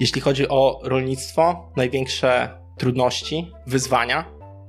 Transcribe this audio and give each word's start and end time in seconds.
Jeśli 0.00 0.20
chodzi 0.20 0.48
o 0.48 0.80
rolnictwo, 0.82 1.70
największe 1.76 2.50
trudności, 2.78 3.52
wyzwania 3.66 4.24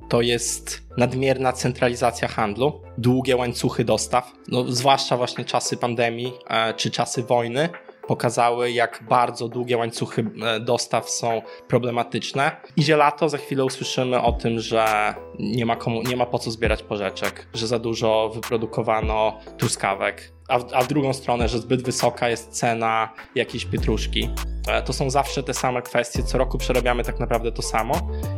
to 0.10 0.22
jest 0.22 0.88
nadmierna 0.98 1.54
centralizacja 1.54 2.28
handlu, 2.28 2.82
długie 2.98 3.36
łańcuchy 3.36 3.84
dostaw, 3.86 4.32
no, 4.48 4.64
zwłaszcza 4.72 5.18
właśnie 5.18 5.46
czasy 5.46 5.78
pandemii 5.78 6.34
e, 6.48 6.74
czy 6.74 6.92
czasy 6.92 7.24
wojny 7.24 7.70
pokazały, 8.08 8.72
jak 8.72 9.04
bardzo 9.10 9.48
długie 9.48 9.78
łańcuchy 9.78 10.26
e, 10.44 10.60
dostaw 10.60 11.10
są 11.10 11.42
problematyczne. 11.68 12.52
Idzie 12.76 12.98
lato, 12.98 13.30
za 13.30 13.38
chwilę 13.38 13.66
usłyszymy 13.66 14.22
o 14.22 14.32
tym, 14.32 14.60
że 14.60 15.14
nie 15.40 15.66
ma, 15.66 15.76
komu, 15.76 16.02
nie 16.02 16.16
ma 16.16 16.26
po 16.26 16.40
co 16.40 16.52
zbierać 16.52 16.84
porzeczek, 16.84 17.48
że 17.54 17.68
za 17.68 17.80
dużo 17.80 18.32
wyprodukowano 18.34 19.40
truskawek, 19.58 20.32
a 20.48 20.60
w, 20.60 20.74
a 20.74 20.84
w 20.84 20.88
drugą 20.88 21.14
stronę, 21.14 21.48
że 21.48 21.60
zbyt 21.60 21.84
wysoka 21.84 22.30
jest 22.30 22.52
cena 22.52 23.14
jakiejś 23.36 23.66
pietruszki. 23.66 24.30
E, 24.68 24.82
to 24.82 24.94
są 24.94 25.10
zawsze 25.10 25.44
te 25.44 25.54
same 25.54 25.82
kwestie. 25.82 26.24
Co 26.24 26.38
roku 26.38 26.58
przerabiamy 26.58 27.04
tak 27.04 27.20
naprawdę 27.20 27.52
to 27.52 27.62
samo 27.62 27.94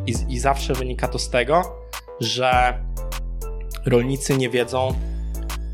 i, 0.08 0.14
i 0.30 0.40
zawsze 0.40 0.74
wynika 0.74 1.08
to 1.08 1.20
z 1.20 1.30
tego, 1.30 1.62
że 2.20 2.80
rolnicy 3.86 4.38
nie 4.38 4.50
wiedzą, 4.50 4.94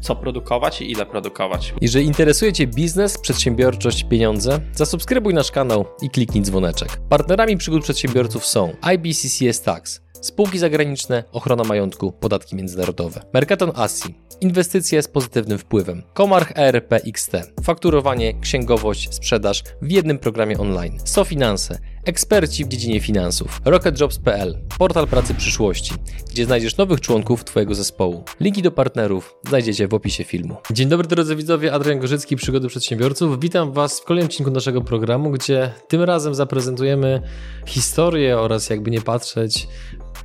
co 0.05 0.15
produkować 0.15 0.81
i 0.81 0.91
ile 0.91 1.05
produkować. 1.05 1.73
Jeżeli 1.81 2.05
interesuje 2.05 2.53
Cię 2.53 2.67
biznes, 2.67 3.17
przedsiębiorczość, 3.17 4.03
pieniądze, 4.03 4.59
zasubskrybuj 4.73 5.33
nasz 5.33 5.51
kanał 5.51 5.85
i 6.01 6.09
kliknij 6.09 6.43
dzwoneczek. 6.43 6.89
Partnerami 7.09 7.57
przygód 7.57 7.83
przedsiębiorców 7.83 8.45
są 8.45 8.73
IBCCS 8.81 9.61
Tax, 9.61 10.01
spółki 10.21 10.59
zagraniczne, 10.59 11.23
ochrona 11.31 11.63
majątku, 11.63 12.11
podatki 12.11 12.55
międzynarodowe, 12.55 13.21
Mercaton 13.33 13.71
Asi, 13.75 14.15
inwestycje 14.41 15.01
z 15.01 15.07
pozytywnym 15.07 15.57
wpływem, 15.57 16.03
Komarch 16.13 16.51
ERP 16.55 16.93
XT, 16.93 17.31
fakturowanie, 17.63 18.39
księgowość, 18.39 19.13
sprzedaż 19.15 19.63
w 19.81 19.91
jednym 19.91 20.19
programie 20.19 20.57
online, 20.57 20.99
SoFinanse, 21.05 21.79
eksperci 22.05 22.65
w 22.65 22.67
dziedzinie 22.67 22.99
finansów, 22.99 23.61
rocketjobs.pl, 23.65 24.57
portal 24.77 25.07
pracy 25.07 25.33
przyszłości, 25.33 25.93
gdzie 26.31 26.45
znajdziesz 26.45 26.77
nowych 26.77 27.01
członków 27.01 27.43
Twojego 27.43 27.75
zespołu. 27.75 28.23
Linki 28.39 28.61
do 28.61 28.71
partnerów 28.71 29.35
znajdziecie 29.47 29.87
w 29.87 29.93
opisie 29.93 30.23
filmu. 30.23 30.55
Dzień 30.71 30.89
dobry 30.89 31.07
drodzy 31.07 31.35
widzowie, 31.35 31.73
Adrian 31.73 31.99
Gorzycki, 31.99 32.35
Przygody 32.35 32.67
Przedsiębiorców. 32.67 33.39
Witam 33.39 33.71
Was 33.71 33.99
w 33.99 34.03
kolejnym 34.03 34.29
odcinku 34.29 34.51
naszego 34.51 34.81
programu, 34.81 35.31
gdzie 35.31 35.73
tym 35.87 36.01
razem 36.01 36.35
zaprezentujemy 36.35 37.21
historię 37.65 38.37
oraz 38.39 38.69
jakby 38.69 38.91
nie 38.91 39.01
patrzeć 39.01 39.67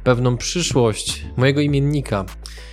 pewną 0.05 0.37
przyszłość 0.37 1.25
mojego 1.37 1.61
imiennika. 1.61 2.25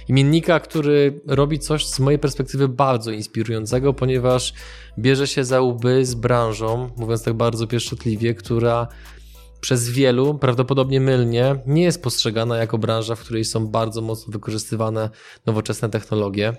Imiennika, 0.08 0.60
który 0.60 1.22
robi 1.28 1.60
coś 1.60 1.86
z 1.86 2.00
mojej 2.00 2.20
perspektywy 2.20 2.68
bardzo 2.68 3.12
inspirującego, 3.12 3.94
ponieważ 3.94 4.54
bierze 5.00 5.28
się 5.28 5.44
za 5.44 5.62
łby 5.62 6.06
z 6.06 6.16
branżą, 6.16 6.90
mówiąc 6.98 7.24
tak 7.24 7.34
bardzo 7.34 7.68
pieszczotliwie, 7.68 8.34
która 8.34 8.88
przez 9.62 9.90
wielu, 9.90 10.36
prawdopodobnie 10.36 11.02
mylnie, 11.02 11.56
nie 11.66 11.84
jest 11.84 12.04
postrzegana 12.04 12.58
jako 12.58 12.78
branża, 12.78 13.16
w 13.16 13.20
której 13.20 13.46
są 13.46 13.68
bardzo 13.68 14.02
mocno 14.02 14.32
wykorzystywane 14.32 15.10
nowoczesne 15.46 15.90
technologie. 15.90 16.54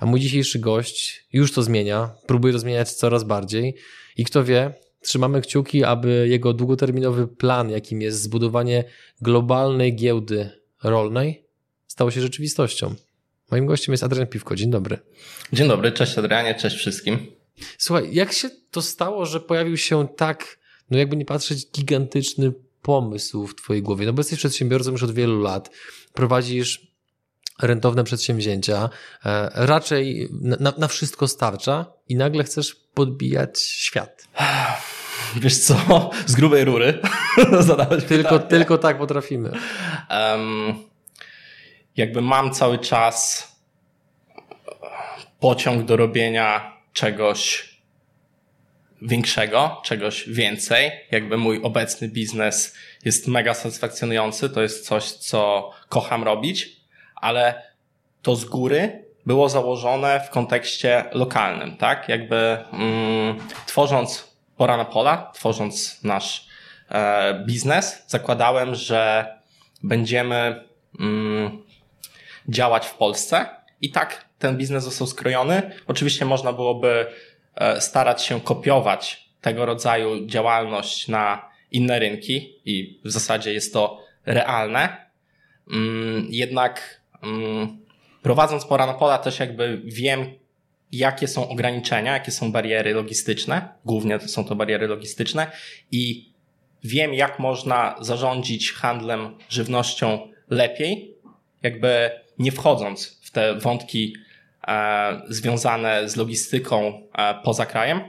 A 0.00 0.06
mój 0.06 0.20
dzisiejszy 0.20 0.58
gość 0.58 1.26
już 1.32 1.52
to 1.52 1.62
zmienia, 1.62 2.10
próbuje 2.26 2.52
to 2.52 2.58
zmieniać 2.58 2.92
coraz 2.92 3.24
bardziej 3.24 3.74
i 4.16 4.24
kto 4.24 4.44
wie, 4.44 4.74
trzymamy 5.00 5.40
kciuki, 5.40 5.84
aby 5.84 6.26
jego 6.28 6.52
długoterminowy 6.52 7.26
plan, 7.26 7.70
jakim 7.70 8.02
jest 8.02 8.22
zbudowanie 8.22 8.84
globalnej 9.20 9.96
giełdy 9.96 10.50
rolnej, 10.82 11.44
stało 11.86 12.10
się 12.10 12.20
rzeczywistością. 12.20 12.94
Moim 13.50 13.66
gościem 13.66 13.92
jest 13.92 14.04
Adrian 14.04 14.26
Piwko. 14.26 14.56
Dzień 14.56 14.70
dobry. 14.70 14.98
Dzień 15.52 15.68
dobry, 15.68 15.92
cześć 15.92 16.18
Adrianie, 16.18 16.54
cześć 16.54 16.76
wszystkim. 16.76 17.26
Słuchaj, 17.78 18.14
jak 18.14 18.32
się 18.32 18.50
to 18.70 18.82
stało, 18.82 19.26
że 19.26 19.40
pojawił 19.40 19.76
się 19.76 20.08
tak, 20.16 20.58
no 20.90 20.98
jakby 20.98 21.16
nie 21.16 21.24
patrzeć, 21.24 21.70
gigantyczny 21.72 22.52
pomysł 22.82 23.46
w 23.46 23.54
twojej 23.54 23.82
głowie? 23.82 24.06
No 24.06 24.12
bo 24.12 24.20
jesteś 24.20 24.38
przedsiębiorcą 24.38 24.90
już 24.90 25.02
od 25.02 25.12
wielu 25.12 25.40
lat, 25.40 25.70
prowadzisz 26.12 26.90
rentowne 27.62 28.04
przedsięwzięcia, 28.04 28.90
e, 29.24 29.50
raczej 29.54 30.28
na, 30.40 30.72
na 30.78 30.88
wszystko 30.88 31.28
starcza 31.28 31.86
i 32.08 32.16
nagle 32.16 32.44
chcesz 32.44 32.74
podbijać 32.74 33.60
świat. 33.60 34.28
Wiesz 35.42 35.58
co, 35.58 36.10
z 36.26 36.34
grubej 36.34 36.64
rury 36.64 36.98
tylko, 38.08 38.30
pytanie. 38.30 38.50
tylko 38.50 38.78
tak 38.78 38.98
potrafimy. 38.98 39.50
Um, 40.10 40.74
jakby 41.96 42.20
mam 42.20 42.50
cały 42.50 42.78
czas 42.78 43.50
pociąg 45.40 45.84
do 45.84 45.96
robienia 45.96 46.76
czegoś 46.92 47.70
większego, 49.02 49.80
czegoś 49.84 50.28
więcej. 50.28 50.90
Jakby 51.10 51.36
mój 51.36 51.62
obecny 51.62 52.08
biznes 52.08 52.76
jest 53.04 53.28
mega 53.28 53.54
satysfakcjonujący, 53.54 54.50
to 54.50 54.62
jest 54.62 54.86
coś, 54.86 55.12
co 55.12 55.70
kocham 55.88 56.24
robić, 56.24 56.76
ale 57.14 57.62
to 58.22 58.36
z 58.36 58.44
góry 58.44 59.04
było 59.26 59.48
założone 59.48 60.20
w 60.26 60.30
kontekście 60.30 61.04
lokalnym, 61.12 61.76
tak? 61.76 62.08
Jakby 62.08 62.58
mm, 62.72 63.38
tworząc 63.66 64.29
Pora 64.60 64.76
na 64.76 64.84
Pola, 64.84 65.30
tworząc 65.34 66.04
nasz 66.04 66.46
e, 66.90 67.44
biznes, 67.46 68.04
zakładałem, 68.06 68.74
że 68.74 69.26
będziemy 69.82 70.64
mm, 71.00 71.62
działać 72.48 72.86
w 72.86 72.94
Polsce 72.94 73.46
i 73.80 73.90
tak 73.90 74.24
ten 74.38 74.56
biznes 74.56 74.84
został 74.84 75.06
skrojony. 75.06 75.70
Oczywiście 75.86 76.24
można 76.24 76.52
byłoby 76.52 77.06
e, 77.54 77.80
starać 77.80 78.24
się 78.24 78.40
kopiować 78.40 79.28
tego 79.40 79.66
rodzaju 79.66 80.26
działalność 80.26 81.08
na 81.08 81.50
inne 81.70 81.98
rynki 81.98 82.60
i 82.64 83.00
w 83.04 83.10
zasadzie 83.10 83.52
jest 83.52 83.72
to 83.72 84.04
realne. 84.26 85.10
Mm, 85.72 86.26
jednak 86.30 87.00
mm, 87.22 87.78
prowadząc 88.22 88.64
pora 88.64 88.86
na 88.86 88.94
pola 88.94 89.18
też 89.18 89.38
jakby 89.38 89.82
wiem, 89.84 90.39
jakie 90.92 91.28
są 91.28 91.48
ograniczenia, 91.48 92.12
jakie 92.12 92.30
są 92.30 92.52
bariery 92.52 92.94
logistyczne. 92.94 93.68
Głównie 93.84 94.20
są 94.20 94.44
to 94.44 94.56
bariery 94.56 94.86
logistyczne 94.86 95.50
i 95.90 96.30
wiem, 96.84 97.14
jak 97.14 97.38
można 97.38 97.96
zarządzić 98.00 98.72
handlem 98.72 99.36
żywnością 99.48 100.28
lepiej, 100.50 101.14
jakby 101.62 102.10
nie 102.38 102.52
wchodząc 102.52 103.20
w 103.22 103.30
te 103.30 103.54
wątki 103.54 104.16
e, 104.68 105.22
związane 105.28 106.08
z 106.08 106.16
logistyką 106.16 107.02
e, 107.18 107.34
poza 107.44 107.66
krajem. 107.66 108.00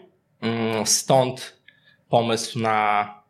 Mm, 0.42 0.86
stąd 0.86 1.62
pomysł 2.10 2.60
na 2.60 3.22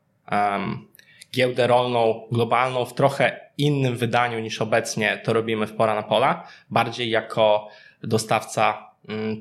giełdę 1.34 1.68
rolną 1.68 2.28
globalną 2.32 2.86
w 2.86 2.94
trochę 2.94 3.40
innym 3.58 3.98
wydaniu 3.98 4.40
niż 4.40 4.62
obecnie 4.62 5.22
to 5.24 5.34
robimy 5.34 5.68
w 5.68 5.74
Pora 5.74 5.96
na 5.96 6.04
Pola, 6.04 6.48
bardziej 6.70 7.10
jako 7.10 7.68
dostawca 8.04 8.91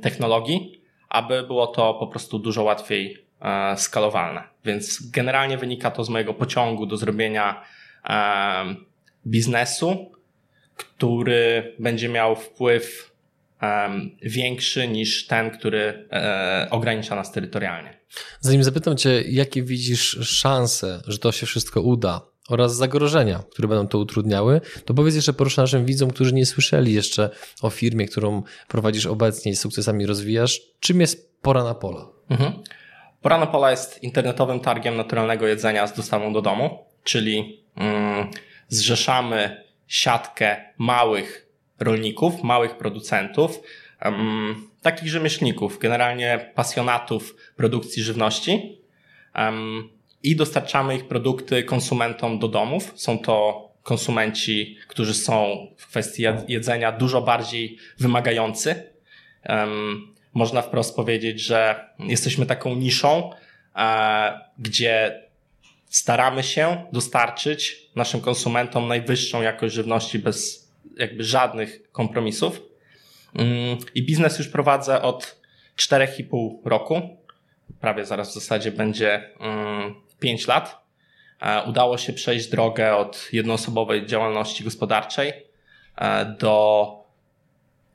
technologii, 0.02 0.82
aby 1.08 1.42
było 1.42 1.66
to 1.66 1.94
po 1.94 2.06
prostu 2.06 2.38
dużo 2.38 2.62
łatwiej 2.62 3.26
e, 3.40 3.76
skalowalne. 3.76 4.42
Więc 4.64 5.10
generalnie 5.10 5.58
wynika 5.58 5.90
to 5.90 6.04
z 6.04 6.08
mojego 6.08 6.34
pociągu 6.34 6.86
do 6.86 6.96
zrobienia 6.96 7.64
biznesu, 9.26 10.12
który 10.76 11.74
będzie 11.78 12.08
miał 12.08 12.36
wpływ 12.36 13.12
um, 13.62 14.16
większy 14.22 14.88
niż 14.88 15.26
ten, 15.26 15.50
który 15.50 16.08
e, 16.12 16.66
ogranicza 16.70 17.16
nas 17.16 17.32
terytorialnie. 17.32 18.00
Zanim 18.40 18.64
zapytam 18.64 18.96
Cię, 18.96 19.22
jakie 19.22 19.62
widzisz 19.62 20.18
szanse, 20.22 21.02
że 21.06 21.18
to 21.18 21.32
się 21.32 21.46
wszystko 21.46 21.80
uda 21.80 22.29
oraz 22.50 22.76
zagrożenia, 22.76 23.42
które 23.50 23.68
będą 23.68 23.86
to 23.86 23.98
utrudniały, 23.98 24.60
to 24.84 24.94
powiedz 24.94 25.14
jeszcze 25.14 25.32
proszę 25.32 25.60
naszym 25.60 25.84
widzom, 25.84 26.10
którzy 26.10 26.34
nie 26.34 26.46
słyszeli 26.46 26.92
jeszcze 26.92 27.30
o 27.62 27.70
firmie, 27.70 28.06
którą 28.06 28.42
prowadzisz 28.68 29.06
obecnie 29.06 29.52
i 29.52 29.56
z 29.56 29.60
sukcesami 29.60 30.06
rozwijasz, 30.06 30.60
czym 30.80 31.00
jest 31.00 31.30
Pora 31.42 31.64
na 31.64 31.74
Pola? 31.74 32.08
Mhm. 32.30 32.52
Pora 33.22 33.38
na 33.38 33.46
Pola 33.46 33.70
jest 33.70 34.02
internetowym 34.02 34.60
targiem 34.60 34.96
naturalnego 34.96 35.46
jedzenia 35.46 35.86
z 35.86 35.96
dostawą 35.96 36.32
do 36.32 36.42
domu, 36.42 36.78
czyli 37.04 37.64
mm, 37.76 38.30
zrzeszamy 38.68 39.64
siatkę 39.86 40.56
małych 40.78 41.46
rolników, 41.78 42.42
małych 42.42 42.76
producentów, 42.76 43.60
um, 44.04 44.68
takich 44.82 45.08
rzemieślników, 45.08 45.78
generalnie 45.78 46.52
pasjonatów 46.54 47.36
produkcji 47.56 48.02
żywności 48.02 48.80
um, 49.36 49.99
i 50.22 50.36
dostarczamy 50.36 50.96
ich 50.96 51.08
produkty 51.08 51.64
konsumentom 51.64 52.38
do 52.38 52.48
domów. 52.48 52.92
Są 52.96 53.18
to 53.18 53.68
konsumenci, 53.82 54.76
którzy 54.88 55.14
są 55.14 55.66
w 55.76 55.86
kwestii 55.86 56.22
jedzenia 56.48 56.92
dużo 56.92 57.22
bardziej 57.22 57.78
wymagający. 57.98 58.90
Można 60.34 60.62
wprost 60.62 60.96
powiedzieć, 60.96 61.40
że 61.40 61.88
jesteśmy 61.98 62.46
taką 62.46 62.74
niszą, 62.74 63.30
e, 63.76 64.40
gdzie 64.58 65.22
staramy 65.86 66.42
się 66.42 66.84
dostarczyć 66.92 67.90
naszym 67.96 68.20
konsumentom 68.20 68.88
najwyższą 68.88 69.42
jakość 69.42 69.74
żywności 69.74 70.18
bez 70.18 70.68
jakby 70.96 71.24
żadnych 71.24 71.92
kompromisów. 71.92 72.62
Mm, 73.34 73.78
I 73.94 74.02
biznes 74.02 74.38
już 74.38 74.48
prowadzę 74.48 75.02
od 75.02 75.40
4,5 75.76 76.58
roku. 76.64 77.00
Prawie 77.80 78.04
zaraz 78.04 78.30
w 78.30 78.34
zasadzie 78.34 78.72
będzie 78.72 79.30
mm, 79.40 79.94
5 80.20 80.46
lat. 80.46 80.84
E, 81.40 81.62
udało 81.62 81.98
się 81.98 82.12
przejść 82.12 82.48
drogę 82.48 82.96
od 82.96 83.28
jednoosobowej 83.32 84.06
działalności 84.06 84.64
gospodarczej 84.64 85.32
e, 85.96 86.24
do 86.24 86.86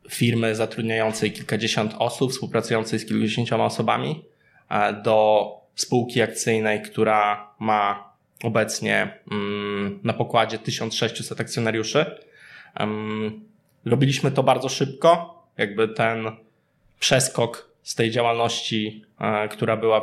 firmy 0.10 0.56
zatrudniającej 0.56 1.32
kilkadziesiąt 1.32 1.96
osób, 2.00 2.32
współpracującej 2.32 3.00
z 3.00 3.06
kilkudziesięcioma 3.06 3.66
osobami, 3.66 4.26
e, 4.70 4.94
do 4.94 5.50
spółki 5.76 6.22
akcyjnej, 6.22 6.82
która 6.82 7.52
ma 7.60 8.14
obecnie 8.44 9.20
mm, 9.32 10.00
na 10.04 10.14
pokładzie 10.14 10.60
1600 10.60 11.42
akcjonariuszy. 11.42 12.06
Robiliśmy 13.86 14.32
to 14.32 14.44
bardzo 14.44 14.70
szybko, 14.70 15.44
jakby 15.58 15.88
ten 15.88 16.32
przeskok 17.00 17.75
z 17.86 17.96
tej 17.96 18.12
działalności, 18.12 19.06
która 19.52 19.78
była 19.78 20.02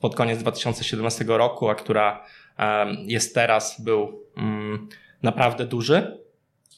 pod 0.00 0.14
koniec 0.14 0.38
2017 0.38 1.24
roku, 1.28 1.68
a 1.68 1.74
która 1.74 2.26
jest 3.06 3.34
teraz, 3.34 3.80
był 3.80 4.24
mm, 4.36 4.88
naprawdę 5.22 5.66
duży. 5.66 6.18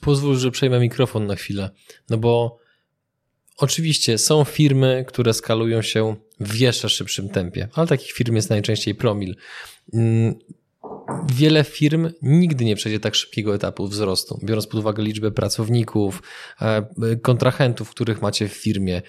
Pozwól, 0.00 0.36
że 0.36 0.50
przejmę 0.50 0.80
mikrofon 0.80 1.26
na 1.26 1.36
chwilę, 1.36 1.70
no 2.10 2.16
bo 2.18 2.58
oczywiście 3.56 4.18
są 4.18 4.44
firmy, 4.44 5.04
które 5.08 5.34
skalują 5.34 5.82
się 5.82 6.16
w 6.40 6.54
jeszcze 6.60 6.88
szybszym 6.88 7.28
tempie, 7.28 7.68
ale 7.74 7.86
takich 7.86 8.12
firm 8.12 8.36
jest 8.36 8.50
najczęściej 8.50 8.94
promil. 8.94 9.36
Mm, 9.94 10.34
wiele 11.28 11.64
firm 11.64 12.10
nigdy 12.22 12.64
nie 12.64 12.76
przejdzie 12.76 13.00
tak 13.00 13.14
szybkiego 13.14 13.54
etapu 13.54 13.88
wzrostu, 13.88 14.40
biorąc 14.44 14.66
pod 14.66 14.80
uwagę 14.80 15.02
liczbę 15.02 15.30
pracowników, 15.30 16.22
e, 16.60 16.86
kontrahentów, 17.22 17.90
których 17.90 18.22
macie 18.22 18.48
w 18.48 18.52
firmie, 18.52 19.02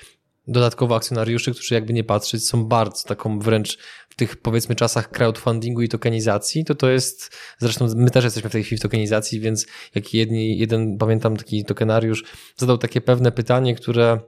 dodatkowo 0.48 0.96
akcjonariuszy, 0.96 1.52
którzy 1.52 1.76
jakby 1.76 1.94
nie 1.94 2.04
patrzeć 2.04 2.48
są 2.48 2.66
bardzo 2.66 3.08
taką 3.08 3.40
wręcz 3.40 3.78
w 4.10 4.16
tych 4.16 4.38
powiedzmy 4.38 4.76
czasach 4.76 5.10
crowdfundingu 5.10 5.82
i 5.82 5.90
tokenizacji, 5.90 6.66
to 6.66 6.76
to 6.76 6.90
jest, 6.90 7.38
zresztą 7.60 7.88
my 7.96 8.10
też 8.10 8.24
jesteśmy 8.24 8.50
w 8.50 8.54
tej 8.54 8.64
chwili 8.64 8.80
w 8.80 8.82
tokenizacji, 8.82 9.40
więc 9.40 9.68
jak 9.96 10.14
jedni, 10.14 10.58
jeden 10.58 10.98
pamiętam 10.98 11.38
taki 11.38 11.66
tokenariusz 11.66 12.24
zadał 12.56 12.78
takie 12.78 13.02
pewne 13.02 13.32
pytanie, 13.32 13.76
które 13.76 14.20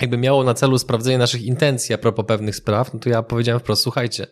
jakby 0.00 0.18
miało 0.18 0.44
na 0.44 0.54
celu 0.54 0.78
sprawdzenie 0.78 1.18
naszych 1.18 1.42
intencji 1.42 1.94
a 1.94 1.98
propos 1.98 2.26
pewnych 2.26 2.56
spraw, 2.56 2.94
no 2.94 3.00
to 3.00 3.10
ja 3.10 3.22
powiedziałem 3.22 3.60
wprost, 3.60 3.82
słuchajcie, 3.82 4.26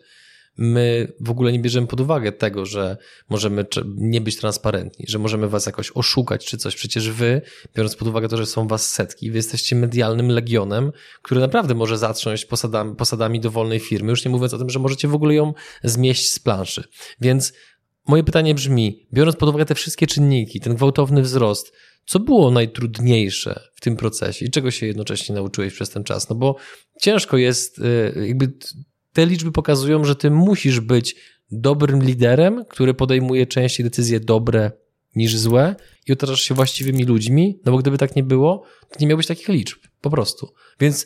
my 0.57 1.13
w 1.19 1.29
ogóle 1.29 1.51
nie 1.51 1.59
bierzemy 1.59 1.87
pod 1.87 1.99
uwagę 1.99 2.31
tego, 2.31 2.65
że 2.65 2.97
możemy 3.29 3.65
nie 3.85 4.21
być 4.21 4.37
transparentni, 4.37 5.05
że 5.09 5.19
możemy 5.19 5.49
was 5.49 5.65
jakoś 5.65 5.91
oszukać 5.95 6.45
czy 6.45 6.57
coś. 6.57 6.75
Przecież 6.75 7.09
wy, 7.09 7.41
biorąc 7.75 7.95
pod 7.95 8.07
uwagę 8.07 8.27
to, 8.27 8.37
że 8.37 8.45
są 8.45 8.67
was 8.67 8.89
setki, 8.89 9.31
wy 9.31 9.37
jesteście 9.37 9.75
medialnym 9.75 10.29
legionem, 10.29 10.91
który 11.21 11.41
naprawdę 11.41 11.75
może 11.75 11.97
zatrząść 11.97 12.45
posadami, 12.45 12.95
posadami 12.95 13.39
dowolnej 13.39 13.79
firmy, 13.79 14.09
już 14.09 14.25
nie 14.25 14.31
mówiąc 14.31 14.53
o 14.53 14.57
tym, 14.57 14.69
że 14.69 14.79
możecie 14.79 15.07
w 15.07 15.15
ogóle 15.15 15.33
ją 15.33 15.53
zmieść 15.83 16.31
z 16.31 16.39
planszy. 16.39 16.83
Więc 17.21 17.53
moje 18.07 18.23
pytanie 18.23 18.55
brzmi, 18.55 19.07
biorąc 19.13 19.35
pod 19.35 19.49
uwagę 19.49 19.65
te 19.65 19.75
wszystkie 19.75 20.07
czynniki, 20.07 20.59
ten 20.59 20.75
gwałtowny 20.75 21.21
wzrost, 21.21 21.73
co 22.05 22.19
było 22.19 22.51
najtrudniejsze 22.51 23.59
w 23.75 23.81
tym 23.81 23.95
procesie 23.95 24.45
i 24.45 24.51
czego 24.51 24.71
się 24.71 24.85
jednocześnie 24.85 25.35
nauczyłeś 25.35 25.73
przez 25.73 25.89
ten 25.89 26.03
czas? 26.03 26.29
No 26.29 26.35
bo 26.35 26.55
ciężko 27.01 27.37
jest 27.37 27.79
y, 27.79 28.13
jakby 28.27 28.53
te 29.13 29.25
liczby 29.25 29.51
pokazują, 29.51 30.03
że 30.03 30.15
ty 30.15 30.31
musisz 30.31 30.79
być 30.79 31.15
dobrym 31.51 32.03
liderem, 32.03 32.65
który 32.65 32.93
podejmuje 32.93 33.47
częściej 33.47 33.83
decyzje 33.83 34.19
dobre 34.19 34.71
niż 35.15 35.37
złe 35.37 35.75
i 36.07 36.13
otaczasz 36.13 36.41
się 36.41 36.55
właściwymi 36.55 37.05
ludźmi, 37.05 37.59
no 37.65 37.71
bo 37.71 37.77
gdyby 37.77 37.97
tak 37.97 38.15
nie 38.15 38.23
było, 38.23 38.63
to 38.89 38.95
nie 38.99 39.07
miałbyś 39.07 39.27
takich 39.27 39.47
liczb, 39.47 39.77
po 40.01 40.09
prostu. 40.09 40.53
Więc 40.79 41.05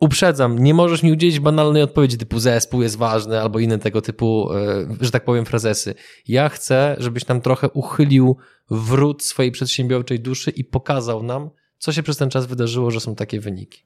uprzedzam, 0.00 0.58
nie 0.58 0.74
możesz 0.74 1.02
mi 1.02 1.12
udzielić 1.12 1.40
banalnej 1.40 1.82
odpowiedzi 1.82 2.18
typu 2.18 2.38
zespół 2.38 2.82
jest 2.82 2.96
ważny 2.96 3.40
albo 3.40 3.58
inne 3.58 3.78
tego 3.78 4.02
typu, 4.02 4.52
e, 4.52 4.88
że 5.00 5.10
tak 5.10 5.24
powiem, 5.24 5.44
frazesy. 5.44 5.94
Ja 6.28 6.48
chcę, 6.48 6.96
żebyś 6.98 7.26
nam 7.26 7.40
trochę 7.40 7.68
uchylił 7.68 8.36
wrót 8.70 9.24
swojej 9.24 9.52
przedsiębiorczej 9.52 10.20
duszy 10.20 10.50
i 10.50 10.64
pokazał 10.64 11.22
nam, 11.22 11.50
co 11.78 11.92
się 11.92 12.02
przez 12.02 12.16
ten 12.16 12.30
czas 12.30 12.46
wydarzyło, 12.46 12.90
że 12.90 13.00
są 13.00 13.14
takie 13.14 13.40
wyniki. 13.40 13.82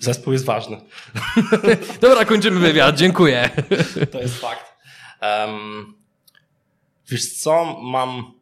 Zespół 0.00 0.32
jest 0.32 0.44
ważny. 0.44 0.80
Dobra, 2.00 2.24
kończymy 2.24 2.60
wywiad. 2.60 2.96
Dziękuję. 2.96 3.50
To 4.12 4.20
jest 4.20 4.40
fakt. 4.40 4.76
Um, 5.22 5.94
wiesz 7.08 7.32
co, 7.32 7.80
mam 7.82 8.32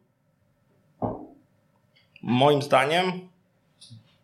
moim 2.21 2.61
zdaniem 2.61 3.29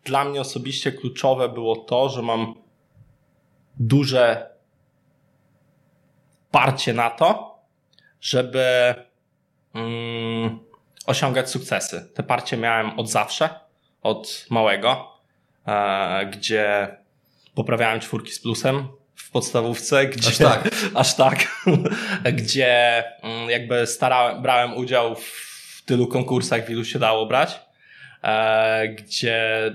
dla 0.04 0.24
mnie 0.24 0.40
osobiście 0.40 0.92
kluczowe 0.92 1.48
było 1.48 1.76
to, 1.76 2.08
że 2.08 2.22
mam 2.22 2.54
duże 3.76 4.50
parcie 6.50 6.92
na 6.92 7.10
to, 7.10 7.58
żeby 8.20 8.94
mm, 9.74 10.58
osiągać 11.06 11.50
sukcesy. 11.50 12.10
Te 12.14 12.22
parcie 12.22 12.56
miałem 12.56 12.98
od 12.98 13.10
zawsze, 13.10 13.48
od 14.02 14.46
małego, 14.50 15.12
e, 15.66 16.26
gdzie 16.26 16.96
poprawiałem 17.54 18.00
czwórki 18.00 18.32
z 18.32 18.40
plusem 18.40 18.88
w 19.14 19.30
podstawówce, 19.30 20.06
gdzie, 20.06 20.28
aż 20.28 20.38
tak, 20.38 20.70
aż 20.94 21.16
tak 21.16 21.62
gdzie 22.38 23.04
mm, 23.22 23.50
jakby 23.50 23.86
starałem, 23.86 24.42
brałem 24.42 24.76
udział 24.76 25.16
w 25.16 25.82
tylu 25.86 26.06
konkursach, 26.06 26.66
w 26.66 26.70
ilu 26.70 26.84
się 26.84 26.98
dało 26.98 27.26
brać, 27.26 27.60
e, 28.22 28.88
gdzie 28.88 29.74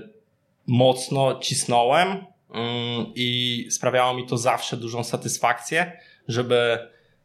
mocno 0.66 1.38
cisnąłem 1.42 2.08
mm, 2.08 3.06
i 3.14 3.68
sprawiało 3.70 4.14
mi 4.14 4.26
to 4.26 4.38
zawsze 4.38 4.76
dużą 4.76 5.04
satysfakcję, 5.04 5.92
żeby 6.28 6.78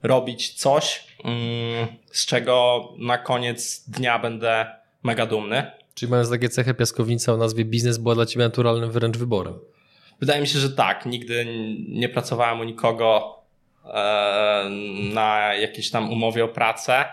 robić 0.03 0.53
coś, 0.53 1.07
mm, 1.23 1.87
z 2.11 2.25
czego 2.25 2.83
na 2.97 3.17
koniec 3.17 3.83
dnia 3.87 4.19
będę 4.19 4.65
mega 5.03 5.25
dumny. 5.25 5.71
Czyli 5.93 6.09
mając 6.09 6.29
takie 6.29 6.49
cechy 6.49 6.73
piaskownica 6.73 7.33
o 7.33 7.37
nazwie 7.37 7.65
biznes 7.65 7.97
była 7.97 8.15
dla 8.15 8.25
Ciebie 8.25 8.45
naturalnym 8.45 8.91
wręcz 8.91 9.17
wyborem. 9.17 9.53
Wydaje 10.21 10.41
mi 10.41 10.47
się, 10.47 10.59
że 10.59 10.69
tak. 10.69 11.05
Nigdy 11.05 11.45
nie 11.87 12.09
pracowałem 12.09 12.59
u 12.59 12.63
nikogo 12.63 13.39
e, 13.85 14.69
na 15.13 15.53
jakiejś 15.53 15.91
tam 15.91 16.11
umowie 16.11 16.43
o 16.43 16.47
pracę. 16.47 17.05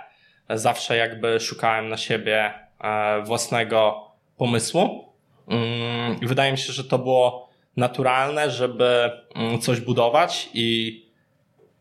Zawsze 0.50 0.96
jakby 0.96 1.40
szukałem 1.40 1.88
na 1.88 1.96
siebie 1.96 2.55
e, 2.81 3.22
własnego 3.22 4.08
pomysłu. 4.37 5.12
Mm, 5.49 6.19
wydaje 6.22 6.52
mi 6.52 6.58
się, 6.58 6.72
że 6.72 6.84
to 6.84 6.99
było 6.99 7.49
naturalne, 7.76 8.50
żeby 8.50 9.10
mm, 9.34 9.60
coś 9.60 9.81
budować 9.81 10.49
i 10.55 11.02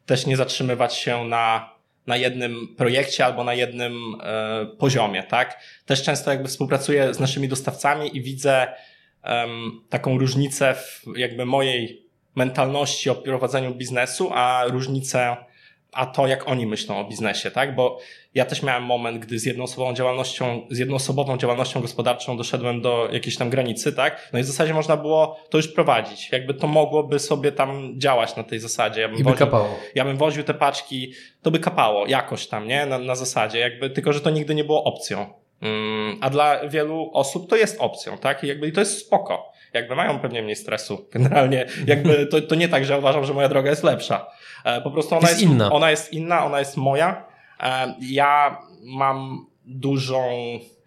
też 0.05 0.25
nie 0.25 0.37
zatrzymywać 0.37 0.95
się 0.95 1.25
na, 1.25 1.69
na 2.07 2.17
jednym 2.17 2.75
projekcie 2.77 3.25
albo 3.25 3.43
na 3.43 3.53
jednym 3.53 4.15
e, 4.23 4.65
poziomie, 4.65 5.23
tak? 5.23 5.59
Też 5.85 6.03
często 6.03 6.31
jakby 6.31 6.47
współpracuję 6.47 7.13
z 7.13 7.19
naszymi 7.19 7.47
dostawcami 7.47 8.17
i 8.17 8.21
widzę 8.21 8.67
um, 9.23 9.81
taką 9.89 10.17
różnicę 10.17 10.73
w 10.73 11.03
jakby 11.15 11.45
mojej 11.45 12.07
mentalności 12.35 13.09
o 13.09 13.15
prowadzeniu 13.15 13.75
biznesu, 13.75 14.29
a 14.33 14.63
różnicę, 14.67 15.37
a 15.93 16.05
to 16.05 16.27
jak 16.27 16.47
oni 16.47 16.65
myślą 16.65 16.99
o 16.99 17.03
biznesie, 17.03 17.51
tak? 17.51 17.75
Bo 17.75 17.99
ja 18.33 18.45
też 18.45 18.63
miałem 18.63 18.83
moment, 18.83 19.19
gdy 19.19 19.39
z 19.39 19.45
jednoosobową 19.45 19.93
działalnością, 19.93 20.67
z 20.69 20.77
jednoosobową 20.77 21.37
działalnością 21.37 21.81
gospodarczą 21.81 22.37
doszedłem 22.37 22.81
do 22.81 23.09
jakiejś 23.11 23.37
tam 23.37 23.49
granicy, 23.49 23.93
tak? 23.93 24.29
No 24.33 24.39
i 24.39 24.43
w 24.43 24.45
zasadzie 24.45 24.73
można 24.73 24.97
było 24.97 25.39
to 25.49 25.57
już 25.57 25.67
prowadzić. 25.67 26.31
Jakby 26.31 26.53
to 26.53 26.67
mogłoby 26.67 27.19
sobie 27.19 27.51
tam 27.51 27.93
działać 27.99 28.35
na 28.35 28.43
tej 28.43 28.59
zasadzie. 28.59 29.01
Ja 29.01 29.07
bym 29.07 29.17
I 29.17 29.23
by 29.23 29.23
woził, 29.23 29.45
kapało. 29.45 29.69
Ja 29.95 30.05
bym 30.05 30.17
woził 30.17 30.43
te 30.43 30.53
paczki, 30.53 31.13
to 31.41 31.51
by 31.51 31.59
kapało 31.59 32.07
jakoś 32.07 32.47
tam, 32.47 32.67
nie? 32.67 32.85
Na, 32.85 32.99
na 32.99 33.15
zasadzie, 33.15 33.59
jakby, 33.59 33.89
tylko 33.89 34.13
że 34.13 34.21
to 34.21 34.29
nigdy 34.29 34.55
nie 34.55 34.63
było 34.63 34.83
opcją. 34.83 35.33
Mm, 35.61 36.17
a 36.21 36.29
dla 36.29 36.67
wielu 36.67 37.09
osób 37.13 37.49
to 37.49 37.55
jest 37.55 37.81
opcją, 37.81 38.17
tak? 38.17 38.43
I 38.43 38.47
jakby 38.47 38.67
i 38.67 38.71
to 38.71 38.79
jest 38.79 39.05
spoko. 39.05 39.51
Jakby 39.73 39.95
mają 39.95 40.19
pewnie 40.19 40.43
mniej 40.43 40.55
stresu. 40.55 41.07
Generalnie 41.11 41.65
jakby 41.87 42.25
to, 42.31 42.41
to 42.41 42.55
nie 42.55 42.69
tak, 42.69 42.85
że 42.85 42.97
uważam, 42.99 43.25
że 43.25 43.33
moja 43.33 43.49
droga 43.49 43.69
jest 43.69 43.83
lepsza. 43.83 44.27
E, 44.63 44.81
po 44.81 44.91
prostu 44.91 45.15
ona 45.15 45.29
jest, 45.29 45.41
jest 45.41 45.53
inna. 45.53 45.71
Ona 45.71 45.91
jest 45.91 46.13
inna, 46.13 46.45
ona 46.45 46.59
jest 46.59 46.77
moja. 46.77 47.25
E, 47.59 47.95
ja 48.01 48.61
mam 48.83 49.47
dużą 49.65 50.29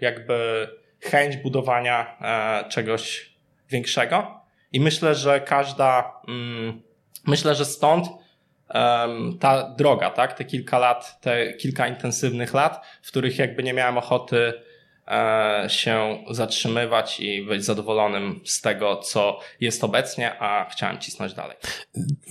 jakby 0.00 0.68
chęć 1.00 1.36
budowania 1.36 2.16
e, 2.20 2.68
czegoś 2.68 3.34
większego 3.70 4.40
i 4.72 4.80
myślę, 4.80 5.14
że 5.14 5.40
każda, 5.40 6.12
mm, 6.28 6.82
myślę, 7.26 7.54
że 7.54 7.64
stąd 7.64 8.08
ta 9.40 9.74
droga, 9.78 10.10
tak? 10.10 10.32
Te 10.32 10.44
kilka 10.44 10.78
lat, 10.78 11.20
te 11.20 11.52
kilka 11.52 11.88
intensywnych 11.88 12.54
lat, 12.54 12.86
w 13.02 13.08
których 13.08 13.38
jakby 13.38 13.62
nie 13.62 13.74
miałem 13.74 13.98
ochoty 13.98 14.52
e, 15.08 15.64
się 15.68 16.24
zatrzymywać 16.30 17.20
i 17.20 17.46
być 17.46 17.64
zadowolonym 17.64 18.40
z 18.44 18.60
tego, 18.60 18.96
co 18.96 19.38
jest 19.60 19.84
obecnie, 19.84 20.38
a 20.38 20.70
chciałem 20.70 20.98
cisnąć 20.98 21.34
dalej. 21.34 21.56